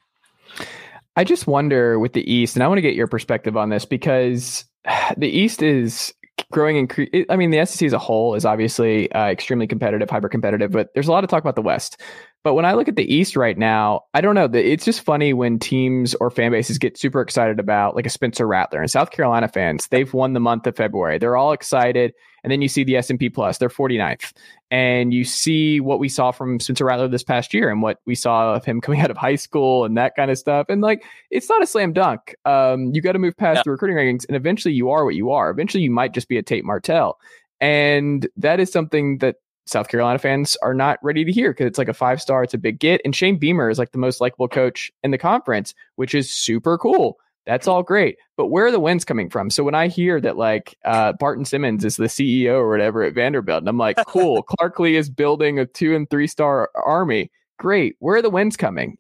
I 1.16 1.24
just 1.24 1.46
wonder 1.46 2.00
with 2.00 2.13
the 2.13 2.30
East, 2.32 2.56
and 2.56 2.63
I 2.63 2.68
want 2.68 2.80
to 2.80 2.82
get 2.82 2.96
your 2.96 3.08
perspective 3.08 3.56
on 3.56 3.70
this 3.70 3.86
because 3.86 4.66
the 5.18 5.30
East 5.30 5.62
is 5.62 6.13
growing 6.53 6.77
in 6.77 7.25
i 7.29 7.36
mean 7.36 7.51
the 7.51 7.65
sec 7.65 7.86
as 7.86 7.93
a 7.93 8.00
whole 8.00 8.36
is 8.36 8.45
obviously 8.45 9.12
uh, 9.12 9.27
extremely 9.27 9.67
competitive 9.67 10.10
hyper 10.10 10.29
competitive 10.29 10.72
but 10.72 10.89
there's 10.93 11.07
a 11.07 11.12
lot 11.12 11.24
of 11.24 11.29
talk 11.29 11.43
about 11.43 11.55
the 11.55 11.62
west 11.62 12.00
but 12.44 12.54
when 12.54 12.66
i 12.66 12.74
look 12.74 12.88
at 12.88 12.96
the 12.96 13.14
east 13.14 13.36
right 13.36 13.58
now 13.58 14.02
i 14.14 14.22
don't 14.22 14.36
know 14.36 14.50
it's 14.54 14.86
just 14.86 15.02
funny 15.02 15.34
when 15.34 15.60
teams 15.60 16.14
or 16.16 16.30
fan 16.30 16.52
bases 16.52 16.78
get 16.78 16.98
super 16.98 17.22
excited 17.22 17.60
about 17.60 17.96
like 17.96 18.06
a 18.06 18.10
spencer 18.10 18.48
rattler 18.48 18.82
and 18.82 18.92
south 18.92 19.12
carolina 19.12 19.48
fans 19.48 19.88
they've 19.88 20.14
won 20.14 20.34
the 20.34 20.40
month 20.40 20.68
of 20.68 20.76
february 20.76 21.18
they're 21.18 21.38
all 21.38 21.54
excited 21.54 22.14
and 22.44 22.52
then 22.52 22.62
you 22.62 22.68
see 22.68 22.84
the 22.84 22.98
S&P 22.98 23.30
plus, 23.30 23.58
they're 23.58 23.70
49th. 23.70 24.34
And 24.70 25.14
you 25.14 25.24
see 25.24 25.80
what 25.80 26.00
we 26.00 26.10
saw 26.10 26.32
from 26.32 26.60
Spencer 26.60 26.86
Rattler 26.86 27.08
this 27.08 27.24
past 27.24 27.54
year 27.54 27.70
and 27.70 27.82
what 27.82 28.00
we 28.06 28.16
saw 28.16 28.56
of 28.56 28.66
him 28.66 28.82
coming 28.82 29.00
out 29.00 29.12
of 29.12 29.18
high 29.18 29.36
school 29.36 29.86
and 29.86 29.98
that 29.98 30.16
kind 30.16 30.30
of 30.30 30.38
stuff. 30.38 30.68
And 30.70 30.82
like, 30.82 31.06
it's 31.32 31.50
not 31.50 31.64
a 31.64 31.68
slam 31.68 31.94
dunk. 31.94 32.36
Um, 32.46 32.92
you 32.94 33.02
got 33.02 33.14
to 33.14 33.20
move 33.20 33.38
past 33.38 33.58
yeah. 33.58 33.62
the 33.66 33.72
recruiting 33.72 33.98
rankings 33.98 34.26
and 34.28 34.36
eventually 34.36 34.74
you 34.74 34.90
are 34.90 35.06
what 35.06 35.16
you 35.16 35.32
are. 35.32 35.50
Eventually 35.50 35.84
you 35.84 35.92
might 35.92 36.14
just 36.14 36.28
be 36.28 36.38
a 36.38 36.44
Tate 36.44 36.66
Martell. 36.66 37.18
And 37.62 38.28
that 38.36 38.60
is 38.60 38.72
something 38.72 39.20
that 39.20 39.38
South 39.65 39.88
Carolina 39.88 40.20
fans 40.20 40.58
are 40.62 40.74
not 40.74 41.00
ready 41.01 41.24
to 41.24 41.32
hear 41.32 41.51
because 41.51 41.67
it's 41.67 41.77
like 41.77 41.88
a 41.88 41.93
five 41.93 42.22
star, 42.22 42.43
it's 42.43 42.53
a 42.53 42.58
big 42.58 42.79
get. 42.79 43.01
And 43.05 43.15
Shane 43.15 43.38
Beamer 43.38 43.70
is 43.70 43.79
like 43.79 43.91
the 43.91 43.98
most 43.98 44.20
likable 44.20 44.48
coach 44.48 44.91
in 45.03 45.12
the 45.12 45.17
conference, 45.17 45.74
which 45.96 46.13
is 46.13 46.32
super 46.32 46.77
cool. 46.77 47.17
That's 47.46 47.67
all 47.67 47.84
great. 47.84 48.17
But 48.38 48.48
where 48.48 48.65
are 48.65 48.72
the 48.72 48.79
wins 48.79 49.03
coming 49.03 49.29
from? 49.29 49.50
So 49.50 49.63
when 49.63 49.75
I 49.75 49.88
hear 49.88 50.22
that 50.22 50.38
like 50.38 50.77
uh, 50.86 51.13
Barton 51.13 51.46
Simmons 51.46 51.84
is 51.84 51.98
the 51.98 52.05
CEO 52.05 52.53
or 52.53 52.70
whatever 52.70 53.03
at 53.03 53.13
Vanderbilt, 53.13 53.60
and 53.60 53.70
I'm 53.70 53.77
like, 53.77 53.98
cool, 54.08 54.43
Clark 54.43 54.79
Lea 54.79 54.96
is 54.96 55.10
building 55.10 55.60
a 55.60 55.65
two 55.65 55.96
and 55.96 56.10
three 56.10 56.27
star 56.27 56.70
army. 56.75 57.32
Great. 57.60 57.96
Where 58.00 58.17
are 58.17 58.22
the 58.22 58.29
wins 58.29 58.58
coming? 58.58 58.98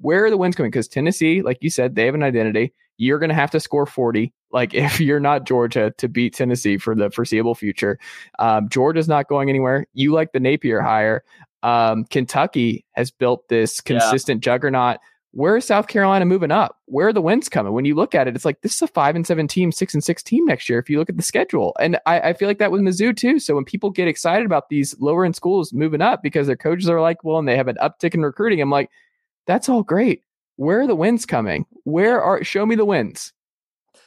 Where 0.00 0.24
are 0.24 0.30
the 0.30 0.36
wins 0.36 0.56
coming? 0.56 0.70
Because 0.70 0.88
Tennessee, 0.88 1.42
like 1.42 1.58
you 1.60 1.70
said, 1.70 1.94
they 1.94 2.06
have 2.06 2.14
an 2.14 2.22
identity. 2.22 2.74
You're 2.98 3.18
going 3.18 3.30
to 3.30 3.34
have 3.34 3.50
to 3.52 3.60
score 3.60 3.86
40. 3.86 4.32
Like 4.52 4.74
if 4.74 5.00
you're 5.00 5.20
not 5.20 5.44
Georgia 5.44 5.92
to 5.98 6.08
beat 6.08 6.34
Tennessee 6.34 6.78
for 6.78 6.94
the 6.94 7.10
foreseeable 7.10 7.54
future, 7.54 7.98
um, 8.38 8.68
Georgia's 8.68 9.08
not 9.08 9.28
going 9.28 9.48
anywhere. 9.48 9.86
You 9.94 10.12
like 10.12 10.32
the 10.32 10.40
Napier 10.40 10.80
hire. 10.80 11.24
Um, 11.62 12.04
Kentucky 12.04 12.84
has 12.92 13.10
built 13.10 13.48
this 13.48 13.80
consistent 13.80 14.44
yeah. 14.44 14.52
juggernaut 14.52 14.98
where 15.32 15.56
is 15.56 15.64
South 15.64 15.88
Carolina 15.88 16.26
moving 16.26 16.50
up? 16.50 16.78
Where 16.86 17.08
are 17.08 17.12
the 17.12 17.22
wins 17.22 17.48
coming? 17.48 17.72
When 17.72 17.86
you 17.86 17.94
look 17.94 18.14
at 18.14 18.28
it, 18.28 18.36
it's 18.36 18.44
like 18.44 18.60
this 18.60 18.74
is 18.74 18.82
a 18.82 18.86
five 18.86 19.16
and 19.16 19.26
seven 19.26 19.48
team, 19.48 19.72
six 19.72 19.94
and 19.94 20.04
six 20.04 20.22
team 20.22 20.44
next 20.44 20.68
year. 20.68 20.78
If 20.78 20.90
you 20.90 20.98
look 20.98 21.08
at 21.08 21.16
the 21.16 21.22
schedule, 21.22 21.74
and 21.80 21.98
I, 22.04 22.20
I 22.20 22.32
feel 22.34 22.48
like 22.48 22.58
that 22.58 22.70
with 22.70 22.82
Mizzou 22.82 23.16
too. 23.16 23.38
So 23.38 23.54
when 23.54 23.64
people 23.64 23.90
get 23.90 24.08
excited 24.08 24.44
about 24.44 24.68
these 24.68 24.94
lower 25.00 25.24
end 25.24 25.34
schools 25.34 25.72
moving 25.72 26.02
up 26.02 26.22
because 26.22 26.46
their 26.46 26.56
coaches 26.56 26.88
are 26.88 27.00
like, 27.00 27.24
well, 27.24 27.38
and 27.38 27.48
they 27.48 27.56
have 27.56 27.68
an 27.68 27.78
uptick 27.82 28.14
in 28.14 28.20
recruiting, 28.20 28.60
I'm 28.60 28.70
like, 28.70 28.90
that's 29.46 29.70
all 29.70 29.82
great. 29.82 30.22
Where 30.56 30.82
are 30.82 30.86
the 30.86 30.94
wins 30.94 31.24
coming? 31.24 31.64
Where 31.84 32.22
are 32.22 32.44
show 32.44 32.66
me 32.66 32.74
the 32.74 32.84
wins? 32.84 33.32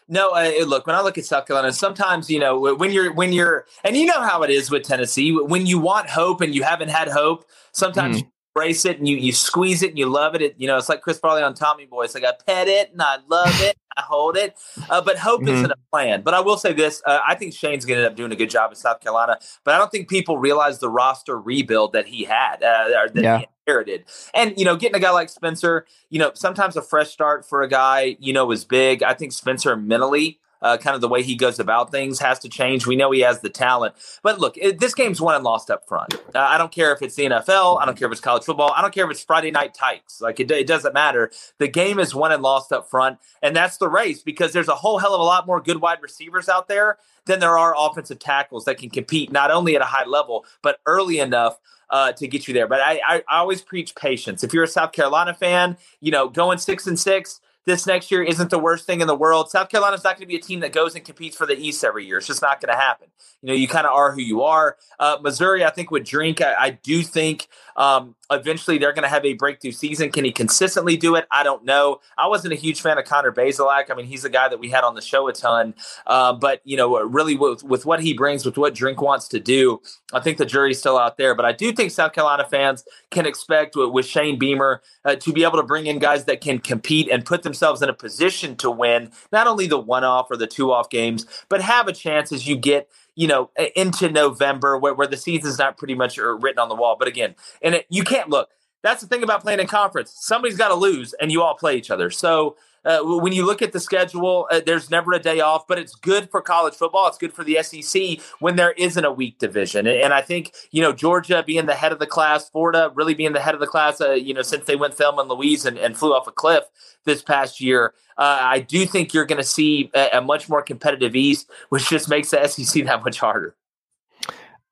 No, 0.08 0.32
uh, 0.32 0.66
look. 0.66 0.86
When 0.86 0.96
I 0.96 1.02
look 1.02 1.18
at 1.18 1.26
South 1.26 1.48
Carolina, 1.48 1.74
sometimes 1.74 2.30
you 2.30 2.40
know 2.40 2.76
when 2.76 2.92
you're 2.92 3.12
when 3.14 3.34
you're 3.34 3.66
and 3.84 3.98
you 3.98 4.06
know 4.06 4.22
how 4.22 4.44
it 4.44 4.52
is 4.52 4.70
with 4.70 4.84
Tennessee. 4.84 5.32
When 5.32 5.66
you 5.66 5.80
want 5.80 6.10
hope 6.10 6.42
and 6.42 6.54
you 6.54 6.64
haven't 6.64 6.90
had 6.90 7.08
hope, 7.08 7.46
sometimes 7.72 8.22
mm 8.22 8.30
embrace 8.56 8.86
it 8.86 8.98
and 8.98 9.08
you 9.08 9.18
you 9.18 9.34
squeeze 9.34 9.84
it 9.84 9.90
and 9.90 10.00
you 10.00 10.08
love 10.08 10.36
it. 10.36 10.42
it 10.42 10.56
you 10.58 10.68
know, 10.68 10.78
it's 10.78 10.90
like 10.90 11.02
Chris 11.02 11.20
Farley 11.20 11.44
on 11.44 11.54
Tommy 11.54 11.86
Boy. 11.86 12.06
It's 12.06 12.16
like 12.16 12.24
I 12.24 12.34
pet 12.46 12.68
it 12.68 12.92
and 12.92 13.02
I 13.02 13.18
love 13.28 13.54
it. 13.62 13.78
I 13.98 14.02
hold 14.02 14.38
it. 14.38 14.56
Uh, 14.90 15.02
but 15.02 15.18
hope 15.18 15.42
mm-hmm. 15.42 15.56
isn't 15.56 15.72
a 15.72 15.78
plan. 15.92 16.22
But 16.22 16.34
I 16.34 16.42
will 16.42 16.58
say 16.58 16.74
this: 16.74 17.02
uh, 17.06 17.20
I 17.26 17.36
think 17.36 17.54
Shane's 17.54 17.86
going 17.86 17.98
to 17.98 18.06
end 18.06 18.12
up 18.12 18.18
doing 18.18 18.32
a 18.32 18.36
good 18.36 18.50
job 18.50 18.72
in 18.72 18.76
South 18.76 19.00
Carolina. 19.00 19.38
But 19.64 19.76
I 19.76 19.78
don't 19.78 19.92
think 19.92 20.10
people 20.10 20.38
realize 20.38 20.80
the 20.80 20.90
roster 20.90 21.40
rebuild 21.40 21.94
that 21.94 22.08
he 22.08 22.24
had, 22.24 22.64
uh, 22.64 23.08
that 23.14 23.24
yeah. 23.24 23.40
he 23.40 23.48
inherited. 23.66 24.06
And 24.34 24.54
you 24.58 24.66
know, 24.66 24.76
getting 24.76 24.96
a 24.96 25.00
guy 25.00 25.12
like 25.12 25.30
Spencer, 25.30 25.86
you 26.10 26.20
know, 26.20 26.32
sometimes 26.34 26.76
a 26.76 26.82
fresh 26.82 27.10
start 27.10 27.48
for 27.48 27.62
a 27.62 27.70
guy, 27.70 28.18
you 28.20 28.34
know, 28.34 28.52
is 28.52 28.66
big. 28.66 29.04
I 29.04 29.14
think 29.14 29.32
Spencer 29.32 29.76
mentally 29.76 30.40
uh, 30.66 30.78
kind 30.78 30.96
of 30.96 31.02
the 31.02 31.08
way 31.08 31.22
he 31.22 31.36
goes 31.36 31.60
about 31.60 31.92
things 31.92 32.20
has 32.20 32.40
to 32.40 32.50
change. 32.50 32.88
We 32.88 32.96
know 32.96 33.12
he 33.12 33.20
has 33.20 33.40
the 33.42 33.50
talent, 33.50 33.94
but 34.24 34.40
look, 34.40 34.58
it, 34.58 34.80
this 34.80 34.96
game's 34.96 35.22
won 35.22 35.36
and 35.36 35.44
lost 35.44 35.70
up 35.70 35.88
front. 35.88 36.16
Uh, 36.34 36.40
I 36.40 36.58
don't 36.58 36.72
care 36.72 36.92
if 36.92 37.04
it's 37.04 37.14
the 37.14 37.26
NFL. 37.26 37.80
I 37.80 37.86
don't 37.86 37.96
care 37.96 38.08
if 38.08 38.12
it's 38.12 38.20
college 38.20 38.44
football. 38.44 38.74
I 38.76 38.82
don't 38.82 38.94
care 38.94 39.06
if 39.06 39.12
it's 39.12 39.24
Friday 39.24 39.52
night 39.52 39.76
tights. 39.76 40.22
Like 40.22 40.40
it, 40.40 40.50
it 40.50 40.66
doesn't 40.66 40.94
matter. 40.94 41.32
The 41.60 41.68
game 41.68 42.00
is 42.00 42.16
won 42.16 42.32
and 42.32 42.42
lost 42.42 42.72
up 42.72 42.90
front, 42.90 43.20
and 43.44 43.56
that's 43.56 43.78
the 43.78 43.88
race 43.88 44.24
because 44.24 44.54
there's 44.54 44.68
a 44.68 44.76
whole 44.76 44.98
hell 44.98 45.14
of 45.14 45.22
a 45.22 45.24
lot 45.24 45.46
more 45.46 45.62
good 45.62 45.82
wide 45.82 46.02
receivers 46.02 46.50
out 46.50 46.68
there 46.68 46.98
than 47.26 47.40
there 47.40 47.58
are 47.60 47.76
offensive 47.78 48.18
tackles 48.18 48.66
that 48.66 48.80
can 48.80 48.90
compete 48.90 49.32
not 49.32 49.52
only 49.52 49.76
at 49.76 49.82
a 49.82 49.86
high 49.86 50.06
level 50.06 50.46
but 50.64 50.80
early 50.88 51.20
enough 51.20 51.60
uh, 51.90 52.12
to 52.14 52.28
get 52.28 52.48
you 52.48 52.54
there. 52.54 52.68
But 52.68 52.82
I, 52.82 53.00
I, 53.06 53.24
I, 53.30 53.38
always 53.40 53.62
preach 53.62 53.96
patience. 53.96 54.44
If 54.44 54.54
you're 54.54 54.64
a 54.64 54.68
South 54.68 54.92
Carolina 54.92 55.34
fan, 55.34 55.78
you 56.02 56.12
know, 56.12 56.28
going 56.28 56.58
six 56.58 56.88
and 56.88 57.00
six, 57.00 57.40
this 57.66 57.88
next 57.88 58.12
year 58.12 58.24
isn't 58.24 58.50
the 58.50 58.60
worst 58.60 58.86
thing 58.86 59.02
in 59.02 59.08
the 59.08 59.16
world. 59.16 59.50
South 59.50 59.70
Carolina's 59.70 60.04
not 60.04 60.16
going 60.16 60.22
to 60.22 60.28
be 60.28 60.36
a 60.36 60.42
team 60.42 60.60
that 60.60 60.72
goes 60.72 60.96
and 60.96 61.04
competes 61.04 61.36
for 61.36 61.46
the 61.46 61.58
East 61.58 61.84
every 61.84 62.06
year. 62.06 62.18
It's 62.18 62.28
just 62.28 62.42
not 62.42 62.62
going 62.62 62.74
to 62.74 62.80
happen. 62.80 63.08
You 63.42 63.48
know, 63.48 63.54
you 63.54 63.68
kind 63.68 63.88
of 63.88 63.94
are 63.94 64.12
who 64.12 64.22
you 64.22 64.44
are. 64.44 64.78
Uh, 65.00 65.18
Missouri, 65.22 65.66
I 65.66 65.72
think, 65.72 65.92
would 65.92 66.04
drink. 66.04 66.42
I, 66.42 66.54
I 66.58 66.70
do 66.72 67.02
think 67.02 67.48
um, 67.76 68.16
eventually 68.32 68.78
they're 68.78 68.94
going 68.94 69.04
to 69.04 69.10
have 69.10 69.26
a 69.26 69.34
breakthrough 69.34 69.72
season. 69.72 70.12
Can 70.12 70.26
he 70.26 70.32
consistently 70.32 70.98
do 70.98 71.16
it? 71.16 71.26
I 71.32 71.44
don't 71.44 71.66
know. 71.66 72.00
I 72.18 72.28
wasn't 72.28 72.54
a 72.54 72.56
huge 72.56 72.82
fan 72.82 72.98
of 72.98 73.06
Connor 73.06 73.32
Bazelak. 73.32 73.92
I 73.92 73.96
mean, 73.96 74.06
he's 74.06 74.26
a 74.26 74.30
guy 74.30 74.48
that 74.48 74.60
we 74.60 74.70
had 74.70 74.84
on 74.84 74.96
the 74.96 75.02
show 75.02 75.28
a 75.28 75.34
ton. 75.34 75.76
Uh, 76.08 76.34
but, 76.34 76.62
you 76.64 76.78
know, 76.78 77.00
really 77.02 77.36
with, 77.36 77.64
with 77.64 77.86
what 77.86 78.02
he 78.02 78.14
brings, 78.14 78.46
with 78.46 78.58
what 78.58 78.74
Drink 78.74 79.02
wants 79.02 79.28
to 79.30 79.40
do, 79.40 79.82
I 80.14 80.20
think 80.20 80.38
the 80.38 80.46
jury's 80.46 80.80
still 80.80 80.98
out 80.98 81.18
there. 81.18 81.36
But 81.36 81.46
I 81.46 81.52
do 81.52 81.72
think 81.72 81.92
South 81.92 82.14
Carolina 82.14 82.46
fans 82.46 82.84
can 83.12 83.26
expect 83.26 83.76
with, 83.76 83.90
with 83.90 84.06
Shane 84.06 84.40
Beamer 84.40 84.82
uh, 85.04 85.16
to 85.16 85.34
be 85.34 85.44
able 85.44 85.58
to 85.58 85.64
bring 85.64 85.86
in 85.88 86.00
guys 86.00 86.26
that 86.26 86.42
can 86.42 86.60
compete 86.60 87.10
and 87.10 87.26
put 87.26 87.44
themselves 87.44 87.82
in 87.82 87.90
a 87.90 87.94
position 87.94 88.56
to 88.58 88.72
win 88.72 89.12
not 89.32 89.48
only 89.48 89.68
the 89.68 89.80
one 89.80 90.04
off 90.04 90.32
or 90.32 90.38
the 90.38 90.48
two 90.48 90.72
off 90.72 90.90
games, 90.90 91.26
but 91.50 91.62
have 91.62 91.88
a 91.88 91.94
chance 91.94 92.32
as 92.32 92.48
you 92.48 92.56
get 92.56 92.90
you 93.16 93.28
know, 93.28 93.50
into 93.76 94.10
November 94.10 94.78
where, 94.78 94.94
where 94.94 95.08
the 95.08 95.18
season's 95.18 95.58
not 95.58 95.78
pretty 95.78 95.96
much 95.96 96.20
uh, 96.20 96.36
written 96.38 96.60
on 96.60 96.70
the 96.70 96.76
wall. 96.76 96.96
But 96.98 97.08
again, 97.08 97.36
and 97.62 97.76
it, 97.76 97.86
you 97.90 98.04
can't 98.04 98.30
look. 98.30 98.50
That's 98.84 99.02
the 99.02 99.08
thing 99.08 99.24
about 99.24 99.42
playing 99.42 99.60
in 99.60 99.68
conference. 99.68 100.14
Somebody's 100.16 100.58
got 100.58 100.68
to 100.68 100.76
lose, 100.76 101.14
and 101.20 101.32
you 101.32 101.42
all 101.42 101.56
play 101.56 101.76
each 101.78 101.90
other. 101.90 102.12
So 102.12 102.56
uh, 102.86 103.00
when 103.04 103.34
you 103.34 103.46
look 103.46 103.62
at 103.62 103.72
the 103.72 103.80
schedule, 103.80 104.48
uh, 104.52 104.62
there's 104.66 104.90
never 104.92 105.14
a 105.14 105.20
day 105.20 105.40
off, 105.40 105.68
but 105.68 105.80
it's 105.80 105.96
good 105.96 106.30
for 106.30 106.42
college 106.42 106.76
football. 106.76 107.08
It's 107.08 107.18
good 107.18 107.34
for 107.34 107.44
the 107.44 107.62
SEC 107.62 108.20
when 108.40 108.56
there 108.56 108.72
isn't 108.74 109.04
a 109.04 109.12
weak 109.12 109.40
division. 109.40 109.88
And, 109.88 109.98
and 109.98 110.14
I 110.14 110.22
think, 110.22 110.54
you 110.72 110.82
know, 110.82 110.94
Georgia 110.94 111.44
being 111.46 111.66
the 111.66 111.76
head 111.76 111.92
of 111.92 112.00
the 112.00 112.08
class, 112.08 112.50
Florida 112.50 112.92
really 112.94 113.14
being 113.14 113.34
the 113.34 113.40
head 113.40 113.54
of 113.54 113.60
the 113.60 113.68
class, 113.68 114.00
uh, 114.00 114.12
you 114.12 114.34
know, 114.34 114.42
since 114.42 114.66
they 114.66 114.76
went 114.76 114.94
Thelma 114.94 115.22
and 115.22 115.30
Louise 115.30 115.66
and, 115.66 115.78
and 115.78 115.98
flew 115.98 116.14
off 116.14 116.28
a 116.28 116.32
cliff 116.32 116.64
this 117.06 117.22
past 117.22 117.60
year, 117.60 117.94
uh, 118.18 118.38
I 118.42 118.60
do 118.60 118.86
think 118.86 119.14
you're 119.14 119.26
going 119.26 119.42
to 119.42 119.44
see 119.44 119.90
a, 119.94 120.10
a 120.14 120.22
much 120.22 120.48
more 120.48 120.62
competitive 120.62 121.16
East, 121.16 121.50
which 121.70 121.90
just 121.90 122.10
makes 122.10 122.32
the 122.32 122.48
SEC 122.48 122.86
that 122.86 123.04
much 123.04 123.20
harder. 123.20 123.56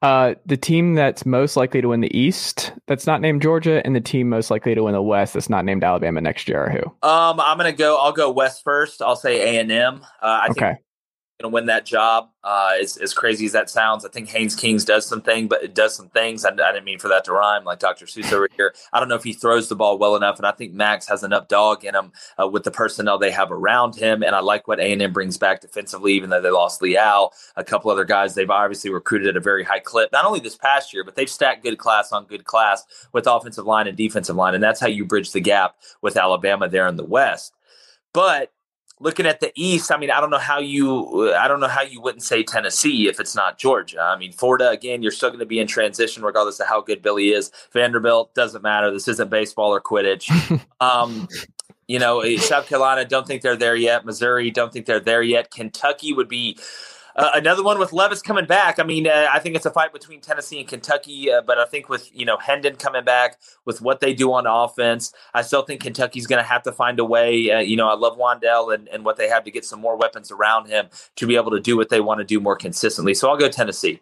Uh, 0.03 0.36
the 0.45 0.57
team 0.57 0.95
that's 0.95 1.25
most 1.25 1.55
likely 1.55 1.79
to 1.79 1.88
win 1.88 2.01
the 2.01 2.15
East 2.15 2.74
that's 2.88 3.07
not 3.07 3.22
named 3.22 3.41
Georgia, 3.41 3.81
and 3.86 3.95
the 3.95 4.01
team 4.01 4.27
most 4.27 4.51
likely 4.51 4.75
to 4.75 4.83
win 4.83 4.93
the 4.93 5.01
West 5.01 5.33
that's 5.33 5.50
not 5.50 5.63
named 5.63 5.81
Alabama 5.81 6.19
next 6.19 6.50
year 6.50 6.65
are 6.65 6.69
who? 6.69 6.83
Um, 7.07 7.39
I'm 7.39 7.57
gonna 7.57 7.72
go. 7.72 7.98
I'll 7.98 8.12
go 8.12 8.29
West 8.29 8.63
first. 8.65 9.01
I'll 9.01 9.15
say 9.15 9.55
A 9.55 9.62
and 9.62 9.72
M. 9.72 10.01
Uh, 10.22 10.25
I 10.25 10.48
okay. 10.50 10.72
think 10.72 10.79
going 11.43 11.51
to 11.51 11.53
win 11.53 11.65
that 11.67 11.85
job. 11.85 12.29
Uh, 12.43 12.71
as, 12.81 12.97
as 12.97 13.13
crazy 13.13 13.45
as 13.45 13.53
that 13.53 13.69
sounds, 13.69 14.05
I 14.05 14.09
think 14.09 14.29
Haynes 14.29 14.55
Kings 14.55 14.83
does 14.83 15.05
some 15.05 15.23
something, 15.23 15.47
but 15.47 15.63
it 15.63 15.73
does 15.73 15.95
some 15.95 16.09
things. 16.09 16.45
I, 16.45 16.50
I, 16.50 16.71
didn't 16.71 16.85
mean 16.85 17.00
for 17.00 17.07
that 17.07 17.23
to 17.25 17.33
rhyme, 17.33 17.63
like 17.63 17.79
Dr. 17.79 18.05
Seuss 18.05 18.31
over 18.33 18.47
here. 18.55 18.73
I 18.91 19.00
don't 19.00 19.09
know 19.09 19.15
if 19.15 19.23
he 19.23 19.33
throws 19.33 19.69
the 19.69 19.75
ball 19.75 19.97
well 19.97 20.15
enough, 20.15 20.38
and 20.38 20.45
I 20.45 20.51
think 20.51 20.73
Max 20.73 21.07
has 21.07 21.23
enough 21.23 21.47
dog 21.47 21.85
in 21.85 21.95
him 21.95 22.12
uh, 22.41 22.47
with 22.47 22.63
the 22.63 22.71
personnel 22.71 23.17
they 23.17 23.31
have 23.31 23.51
around 23.51 23.95
him. 23.95 24.23
And 24.23 24.35
I 24.35 24.39
like 24.39 24.67
what 24.67 24.79
A 24.79 24.91
and 24.91 25.01
M 25.01 25.13
brings 25.13 25.38
back 25.38 25.62
defensively, 25.62 26.13
even 26.13 26.29
though 26.29 26.41
they 26.41 26.50
lost 26.50 26.81
Leal, 26.81 27.31
a 27.55 27.63
couple 27.63 27.91
other 27.91 28.05
guys 28.05 28.35
they've 28.35 28.50
obviously 28.50 28.89
recruited 28.89 29.29
at 29.29 29.38
a 29.38 29.41
very 29.41 29.63
high 29.63 29.79
clip. 29.79 30.12
Not 30.12 30.25
only 30.25 30.39
this 30.39 30.57
past 30.57 30.93
year, 30.93 31.03
but 31.03 31.15
they've 31.15 31.29
stacked 31.29 31.63
good 31.63 31.77
class 31.77 32.12
on 32.12 32.25
good 32.25 32.45
class 32.45 32.83
with 33.13 33.27
offensive 33.27 33.65
line 33.65 33.88
and 33.88 33.97
defensive 33.97 34.35
line, 34.35 34.55
and 34.55 34.63
that's 34.63 34.79
how 34.79 34.88
you 34.88 35.05
bridge 35.05 35.31
the 35.31 35.41
gap 35.41 35.75
with 36.01 36.17
Alabama 36.17 36.67
there 36.67 36.88
in 36.88 36.95
the 36.95 37.05
West. 37.05 37.53
But 38.13 38.52
looking 39.03 39.25
at 39.25 39.41
the 39.41 39.51
East, 39.55 39.91
I 39.91 39.98
mean, 39.98 40.10
I 40.10 40.19
don't 40.19 40.29
know 40.29 40.39
how 40.39 40.60
you, 40.60 41.33
I 41.33 41.48
don't 41.48 41.60
know 41.60 41.67
how 41.67 41.81
you 41.81 42.01
wouldn't 42.01 42.24
say 42.24 42.41
Tennessee 42.41 43.07
if 43.07 43.19
it's 43.19 43.36
not 43.36 43.57
Georgia. 43.57 44.01
I 44.01 44.17
mean, 44.17 44.31
Florida 44.31 44.69
again, 44.69 45.03
you're 45.03 45.12
still 45.12 45.29
going 45.29 45.39
to 45.39 45.45
be 45.45 45.60
in 45.60 45.67
transition 45.67 46.24
regardless 46.24 46.60
of 46.60 46.67
how 46.67 46.81
good 46.81 47.01
Billy 47.01 47.29
is. 47.29 47.51
Vanderbilt 47.72 48.33
doesn't 48.33 48.63
matter. 48.63 48.89
This 48.91 49.07
isn't 49.07 49.29
baseball 49.29 49.74
or 49.74 49.81
Quidditch. 49.81 50.31
um, 50.79 51.27
you 51.88 52.00
know, 52.00 52.22
eh, 52.22 52.38
South 52.38 52.67
Carolina 52.67 53.05
don't 53.05 53.27
think 53.27 53.41
they're 53.41 53.57
there 53.57 53.75
yet. 53.75 54.05
Missouri 54.05 54.50
don't 54.50 54.72
think 54.72 54.86
they're 54.86 55.00
there 55.00 55.22
yet. 55.22 55.51
Kentucky 55.51 56.13
would 56.13 56.29
be 56.29 56.57
uh, 57.15 57.32
another 57.34 57.63
one 57.63 57.79
with 57.79 57.93
Levis 57.93 58.22
coming 58.22 58.46
back. 58.46 58.79
I 58.79 58.84
mean, 58.84 59.08
uh, 59.08 59.27
I 59.32 59.39
think 59.39 59.55
it's 59.55 59.65
a 59.65 59.72
fight 59.72 59.93
between 59.93 60.22
Tennessee 60.22 60.60
and 60.60 60.67
Kentucky, 60.67 61.32
uh, 61.32 61.41
but 61.41 61.58
I 61.58 61.65
think 61.65 61.89
with 61.89 62.10
you 62.13 62.25
know 62.25 62.38
Hendon 62.38 62.75
coming 62.75 63.03
back 63.03 63.39
with 63.65 63.82
what 63.82 64.00
they 64.00 64.13
do 64.13 64.34
on 64.34 64.46
offense, 64.48 65.13
I 65.34 65.41
still 65.41 65.63
think 65.63 65.82
Kentucky's 65.82 66.27
going 66.27 66.41
to 66.41 66.48
have 66.48 66.63
to 66.63 66.72
find 66.72 67.00
a 67.00 67.05
way. 67.05 67.51
Uh, 67.51 67.60
you 67.60 67.75
know, 67.75 67.89
I 67.89 67.96
love 67.96 68.17
Wan'Dale 68.17 68.74
and, 68.74 68.88
and 68.89 69.05
what 69.05 69.17
they 69.17 69.27
have 69.27 69.43
to 69.43 69.51
get 69.51 69.65
some 69.65 69.79
more 69.79 69.98
weapons 69.98 70.32
around 70.32 70.67
him 70.67 70.88
to 71.17 71.27
be 71.27 71.36
able 71.36 71.51
to 71.51 71.60
do 71.60 71.77
what 71.77 71.89
they 71.89 72.01
want 72.01 72.20
to 72.20 72.25
do 72.25 72.39
more 72.39 72.55
consistently. 72.55 73.13
So 73.13 73.29
I'll 73.29 73.38
go 73.38 73.50
Tennessee. 73.50 74.01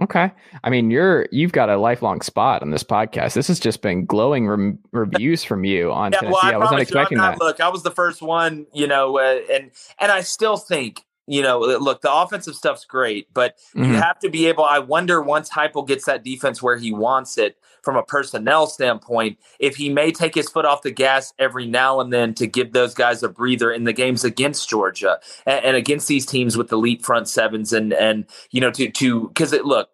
Okay. 0.00 0.30
I 0.62 0.70
mean, 0.70 0.90
you're 0.90 1.26
you've 1.32 1.52
got 1.52 1.68
a 1.68 1.76
lifelong 1.76 2.20
spot 2.20 2.62
on 2.62 2.70
this 2.70 2.84
podcast. 2.84 3.34
This 3.34 3.48
has 3.48 3.58
just 3.58 3.82
been 3.82 4.04
glowing 4.06 4.46
re- 4.46 4.78
reviews 4.92 5.42
from 5.42 5.64
you 5.64 5.90
on 5.90 6.12
yeah, 6.12 6.20
Tennessee. 6.20 6.38
Well, 6.42 6.52
I, 6.52 6.54
I 6.54 6.58
wasn't 6.58 6.80
expecting 6.80 7.18
not, 7.18 7.38
that. 7.38 7.44
Look, 7.44 7.60
I 7.60 7.68
was 7.68 7.82
the 7.82 7.90
first 7.90 8.22
one, 8.22 8.66
you 8.72 8.86
know, 8.86 9.18
uh, 9.18 9.40
and 9.52 9.70
and 9.98 10.12
I 10.12 10.20
still 10.20 10.56
think 10.56 11.04
you 11.26 11.42
know, 11.42 11.60
look, 11.60 12.00
the 12.00 12.12
offensive 12.12 12.54
stuff's 12.54 12.84
great, 12.84 13.32
but 13.32 13.56
mm-hmm. 13.74 13.84
you 13.84 13.92
have 13.94 14.18
to 14.20 14.28
be 14.28 14.46
able. 14.46 14.64
I 14.64 14.80
wonder 14.80 15.22
once 15.22 15.50
Heupel 15.50 15.86
gets 15.86 16.06
that 16.06 16.24
defense 16.24 16.62
where 16.62 16.76
he 16.76 16.92
wants 16.92 17.38
it 17.38 17.56
from 17.82 17.96
a 17.96 18.02
personnel 18.02 18.66
standpoint, 18.66 19.38
if 19.58 19.76
he 19.76 19.88
may 19.90 20.12
take 20.12 20.34
his 20.34 20.48
foot 20.48 20.64
off 20.64 20.82
the 20.82 20.90
gas 20.90 21.32
every 21.38 21.66
now 21.66 22.00
and 22.00 22.12
then 22.12 22.34
to 22.34 22.46
give 22.46 22.72
those 22.72 22.94
guys 22.94 23.22
a 23.22 23.28
breather 23.28 23.70
in 23.70 23.84
the 23.84 23.92
games 23.92 24.24
against 24.24 24.68
Georgia 24.68 25.18
and, 25.46 25.64
and 25.64 25.76
against 25.76 26.08
these 26.08 26.26
teams 26.26 26.56
with 26.56 26.72
elite 26.72 27.04
front 27.04 27.28
sevens 27.28 27.72
and 27.72 27.92
and 27.92 28.26
you 28.50 28.60
know 28.60 28.70
to 28.70 28.90
to 28.90 29.28
because 29.28 29.52
it 29.52 29.64
look 29.64 29.90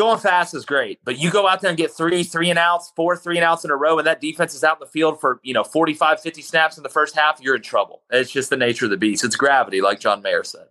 going 0.00 0.18
fast 0.18 0.54
is 0.54 0.64
great, 0.64 0.98
but 1.04 1.18
you 1.18 1.30
go 1.30 1.46
out 1.46 1.60
there 1.60 1.68
and 1.68 1.76
get 1.76 1.92
three, 1.92 2.22
three 2.22 2.48
and 2.48 2.58
outs, 2.58 2.90
four, 2.96 3.16
three 3.16 3.36
and 3.36 3.44
outs 3.44 3.64
in 3.66 3.70
a 3.70 3.76
row, 3.76 3.98
and 3.98 4.06
that 4.06 4.20
defense 4.20 4.54
is 4.54 4.64
out 4.64 4.78
in 4.78 4.80
the 4.80 4.90
field 4.90 5.20
for, 5.20 5.40
you 5.42 5.52
know, 5.52 5.62
45, 5.62 6.20
50 6.20 6.40
snaps 6.40 6.78
in 6.78 6.82
the 6.82 6.88
first 6.88 7.14
half, 7.14 7.38
you're 7.40 7.56
in 7.56 7.62
trouble. 7.62 8.02
It's 8.10 8.30
just 8.30 8.48
the 8.48 8.56
nature 8.56 8.86
of 8.86 8.90
the 8.90 8.96
beast. 8.96 9.24
It's 9.24 9.36
gravity, 9.36 9.82
like 9.82 10.00
John 10.00 10.22
Mayer 10.22 10.42
said. 10.42 10.68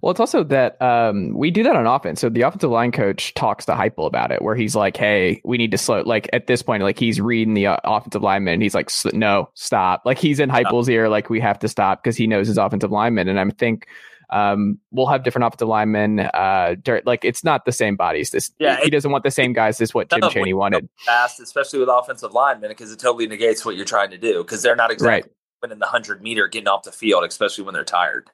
Well, 0.00 0.10
it's 0.10 0.18
also 0.18 0.42
that 0.44 0.80
um, 0.82 1.34
we 1.34 1.50
do 1.50 1.62
that 1.62 1.76
on 1.76 1.86
offense. 1.86 2.20
So 2.20 2.30
the 2.30 2.42
offensive 2.42 2.70
line 2.70 2.90
coach 2.90 3.34
talks 3.34 3.66
to 3.66 3.72
Heupel 3.72 4.06
about 4.06 4.32
it, 4.32 4.40
where 4.42 4.54
he's 4.54 4.74
like, 4.74 4.96
"Hey, 4.96 5.42
we 5.44 5.58
need 5.58 5.72
to 5.72 5.78
slow." 5.78 6.00
Like 6.00 6.28
at 6.32 6.46
this 6.46 6.62
point, 6.62 6.82
like 6.82 6.98
he's 6.98 7.20
reading 7.20 7.52
the 7.52 7.66
uh, 7.66 7.76
offensive 7.84 8.22
lineman, 8.22 8.54
and 8.54 8.62
he's 8.62 8.74
like, 8.74 8.90
"No, 9.12 9.50
stop!" 9.52 10.02
Like 10.06 10.18
he's 10.18 10.40
in 10.40 10.48
Heupel's 10.48 10.88
ear, 10.88 11.10
like 11.10 11.28
we 11.28 11.38
have 11.40 11.58
to 11.58 11.68
stop 11.68 12.02
because 12.02 12.16
he 12.16 12.26
knows 12.26 12.48
his 12.48 12.56
offensive 12.56 12.90
lineman. 12.90 13.28
And 13.28 13.38
I 13.38 13.44
think 13.58 13.86
um, 14.30 14.78
we'll 14.90 15.06
have 15.06 15.22
different 15.22 15.46
offensive 15.46 15.68
linemen. 15.68 16.20
Uh, 16.20 16.76
like 17.04 17.24
it's 17.24 17.44
not 17.44 17.64
the 17.64 17.72
same 17.72 17.96
bodies. 17.96 18.30
This 18.30 18.50
yeah, 18.58 18.78
he 18.82 18.90
doesn't 18.90 19.10
want 19.10 19.24
the 19.24 19.30
same 19.30 19.52
guys 19.52 19.80
as 19.80 19.94
what 19.94 20.10
Tim 20.10 20.20
no, 20.20 20.30
Chaney 20.30 20.54
wanted. 20.54 20.88
Fast, 21.06 21.40
especially 21.40 21.78
with 21.78 21.88
offensive 21.88 22.32
linemen, 22.32 22.70
because 22.70 22.92
it 22.92 22.98
totally 22.98 23.26
negates 23.26 23.64
what 23.64 23.76
you're 23.76 23.84
trying 23.84 24.10
to 24.10 24.18
do. 24.18 24.42
Because 24.42 24.62
they're 24.62 24.76
not 24.76 24.90
exactly 24.90 25.30
right. 25.62 25.72
in 25.72 25.78
the 25.78 25.86
hundred 25.86 26.22
meter 26.22 26.46
getting 26.48 26.68
off 26.68 26.82
the 26.82 26.92
field, 26.92 27.24
especially 27.24 27.64
when 27.64 27.74
they're 27.74 27.84
tired. 27.84 28.30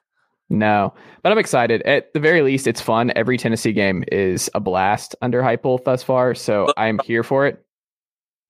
No, 0.49 0.93
but 1.23 1.31
I'm 1.31 1.39
excited. 1.39 1.81
At 1.83 2.13
the 2.13 2.19
very 2.19 2.43
least, 2.43 2.67
it's 2.67 2.81
fun. 2.81 3.11
Every 3.15 3.37
Tennessee 3.37 3.73
game 3.73 4.03
is 4.11 4.49
a 4.53 4.59
blast 4.59 5.15
under 5.21 5.41
Heupel 5.41 5.83
thus 5.83 6.03
far, 6.03 6.35
so 6.35 6.67
I'm 6.77 6.99
here 7.03 7.23
for 7.23 7.47
it. 7.47 7.64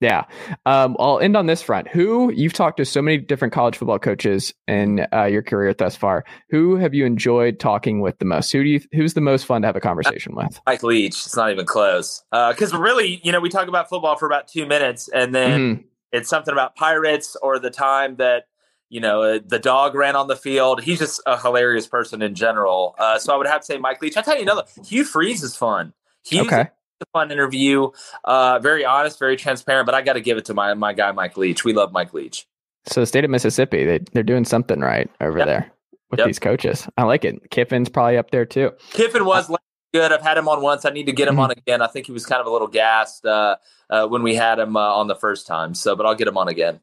Yeah. 0.02 0.26
Um, 0.66 0.98
I'll 1.00 1.20
end 1.20 1.38
on 1.38 1.46
this 1.46 1.62
front. 1.62 1.88
Who 1.88 2.32
you've 2.32 2.54
talked 2.54 2.78
to 2.78 2.86
so 2.86 3.02
many 3.02 3.18
different 3.18 3.54
college 3.54 3.78
football 3.78 4.00
coaches 4.00 4.54
in 4.68 5.08
uh, 5.14 5.26
your 5.26 5.42
career 5.42 5.74
thus 5.74 5.96
far. 5.96 6.26
Who 6.50 6.76
have 6.76 6.94
you 6.94 7.06
enjoyed 7.06 7.60
talking 7.60 8.02
with 8.02 8.20
the 8.20 8.26
most? 8.26 8.52
Who 8.52 8.64
do 8.64 8.70
you? 8.70 8.82
Who's 8.94 9.14
the 9.14 9.22
most 9.22 9.46
fun 9.46 9.62
to 9.62 9.68
have 9.68 9.76
a 9.76 9.82
conversation 9.82 10.36
with? 10.36 10.60
Mike 10.66 10.84
Leach. 10.84 11.14
It's 11.26 11.36
not 11.36 11.52
even 11.52 11.66
close. 11.66 12.24
Because 12.32 12.74
uh, 12.74 12.80
really, 12.80 13.22
you 13.24 13.32
know, 13.32 13.40
we 13.40 13.50
talk 13.50 13.68
about 13.68 13.90
football 13.90 14.18
for 14.18 14.26
about 14.26 14.48
two 14.48 14.66
minutes, 14.66 15.08
and 15.08 15.34
then 15.34 15.60
mm-hmm. 15.60 15.82
it's 16.12 16.30
something 16.30 16.52
about 16.52 16.76
pirates 16.76 17.38
or 17.42 17.58
the 17.58 17.72
time 17.72 18.18
that 18.18 18.44
you 18.90 19.00
know 19.00 19.24
uh, 19.24 19.40
the 19.46 19.60
dog 19.60 19.96
ran 19.96 20.18
on 20.18 20.28
the 20.28 20.36
field. 20.36 20.84
He's 20.84 21.00
just 21.00 21.22
a 21.26 21.40
hilarious 21.40 21.88
person 21.88 22.22
in 22.22 22.36
general. 22.36 22.96
Uh, 23.00 23.18
so 23.18 23.34
I 23.34 23.38
would 23.38 23.48
have 23.48 23.62
to 23.62 23.66
say 23.66 23.78
Mike 23.78 24.02
Leach. 24.02 24.18
I 24.18 24.22
tell 24.22 24.36
you 24.36 24.42
another. 24.42 24.64
Hugh 24.86 25.06
Freeze 25.06 25.42
is 25.42 25.56
fun. 25.56 25.94
He's 26.22 26.42
okay 26.42 26.68
a 27.06 27.20
fun 27.20 27.32
interview. 27.32 27.90
Uh, 28.24 28.60
very 28.60 28.86
honest, 28.86 29.20
very 29.20 29.38
transparent. 29.38 29.86
But 29.86 29.96
I 29.96 30.02
got 30.02 30.14
to 30.14 30.22
give 30.22 30.38
it 30.38 30.46
to 30.46 30.54
my 30.54 30.74
my 30.74 30.94
guy 30.94 31.12
Mike 31.12 31.38
Leach. 31.38 31.64
We 31.64 31.74
love 31.74 31.92
Mike 31.92 32.14
Leach. 32.14 32.48
So 32.88 33.02
the 33.02 33.08
state 33.08 33.24
of 33.24 33.32
Mississippi, 33.32 33.86
they 33.86 34.00
they're 34.14 34.24
doing 34.24 34.46
something 34.46 34.80
right 34.80 35.10
over 35.22 35.40
yep. 35.40 35.48
there 35.48 35.72
with 36.12 36.20
yep. 36.20 36.28
these 36.28 36.40
coaches. 36.40 36.88
I 36.98 37.04
like 37.04 37.26
it. 37.26 37.50
Kiffin's 37.50 37.90
probably 37.90 38.18
up 38.18 38.32
there 38.32 38.46
too. 38.46 38.72
Kiffin 38.92 39.26
was 39.26 39.50
uh, 39.50 39.56
good. 39.94 40.12
I've 40.12 40.22
had 40.22 40.38
him 40.38 40.48
on 40.48 40.62
once. 40.62 40.86
I 40.86 40.92
need 40.92 41.06
to 41.06 41.12
get 41.12 41.28
him 41.28 41.36
mm-hmm. 41.36 41.42
on 41.42 41.52
again. 41.52 41.82
I 41.82 41.88
think 41.88 42.06
he 42.06 42.12
was 42.12 42.26
kind 42.26 42.42
of 42.42 42.48
a 42.48 42.52
little 42.52 42.68
gassed 42.68 43.26
uh, 43.26 43.56
uh, 43.90 44.08
when 44.08 44.24
we 44.24 44.36
had 44.36 44.60
him 44.60 44.76
uh, 44.76 44.80
on 44.80 45.08
the 45.08 45.16
first 45.16 45.48
time. 45.48 45.74
So, 45.74 45.96
but 45.96 46.06
I'll 46.06 46.16
get 46.16 46.28
him 46.28 46.38
on 46.38 46.48
again. 46.48 46.80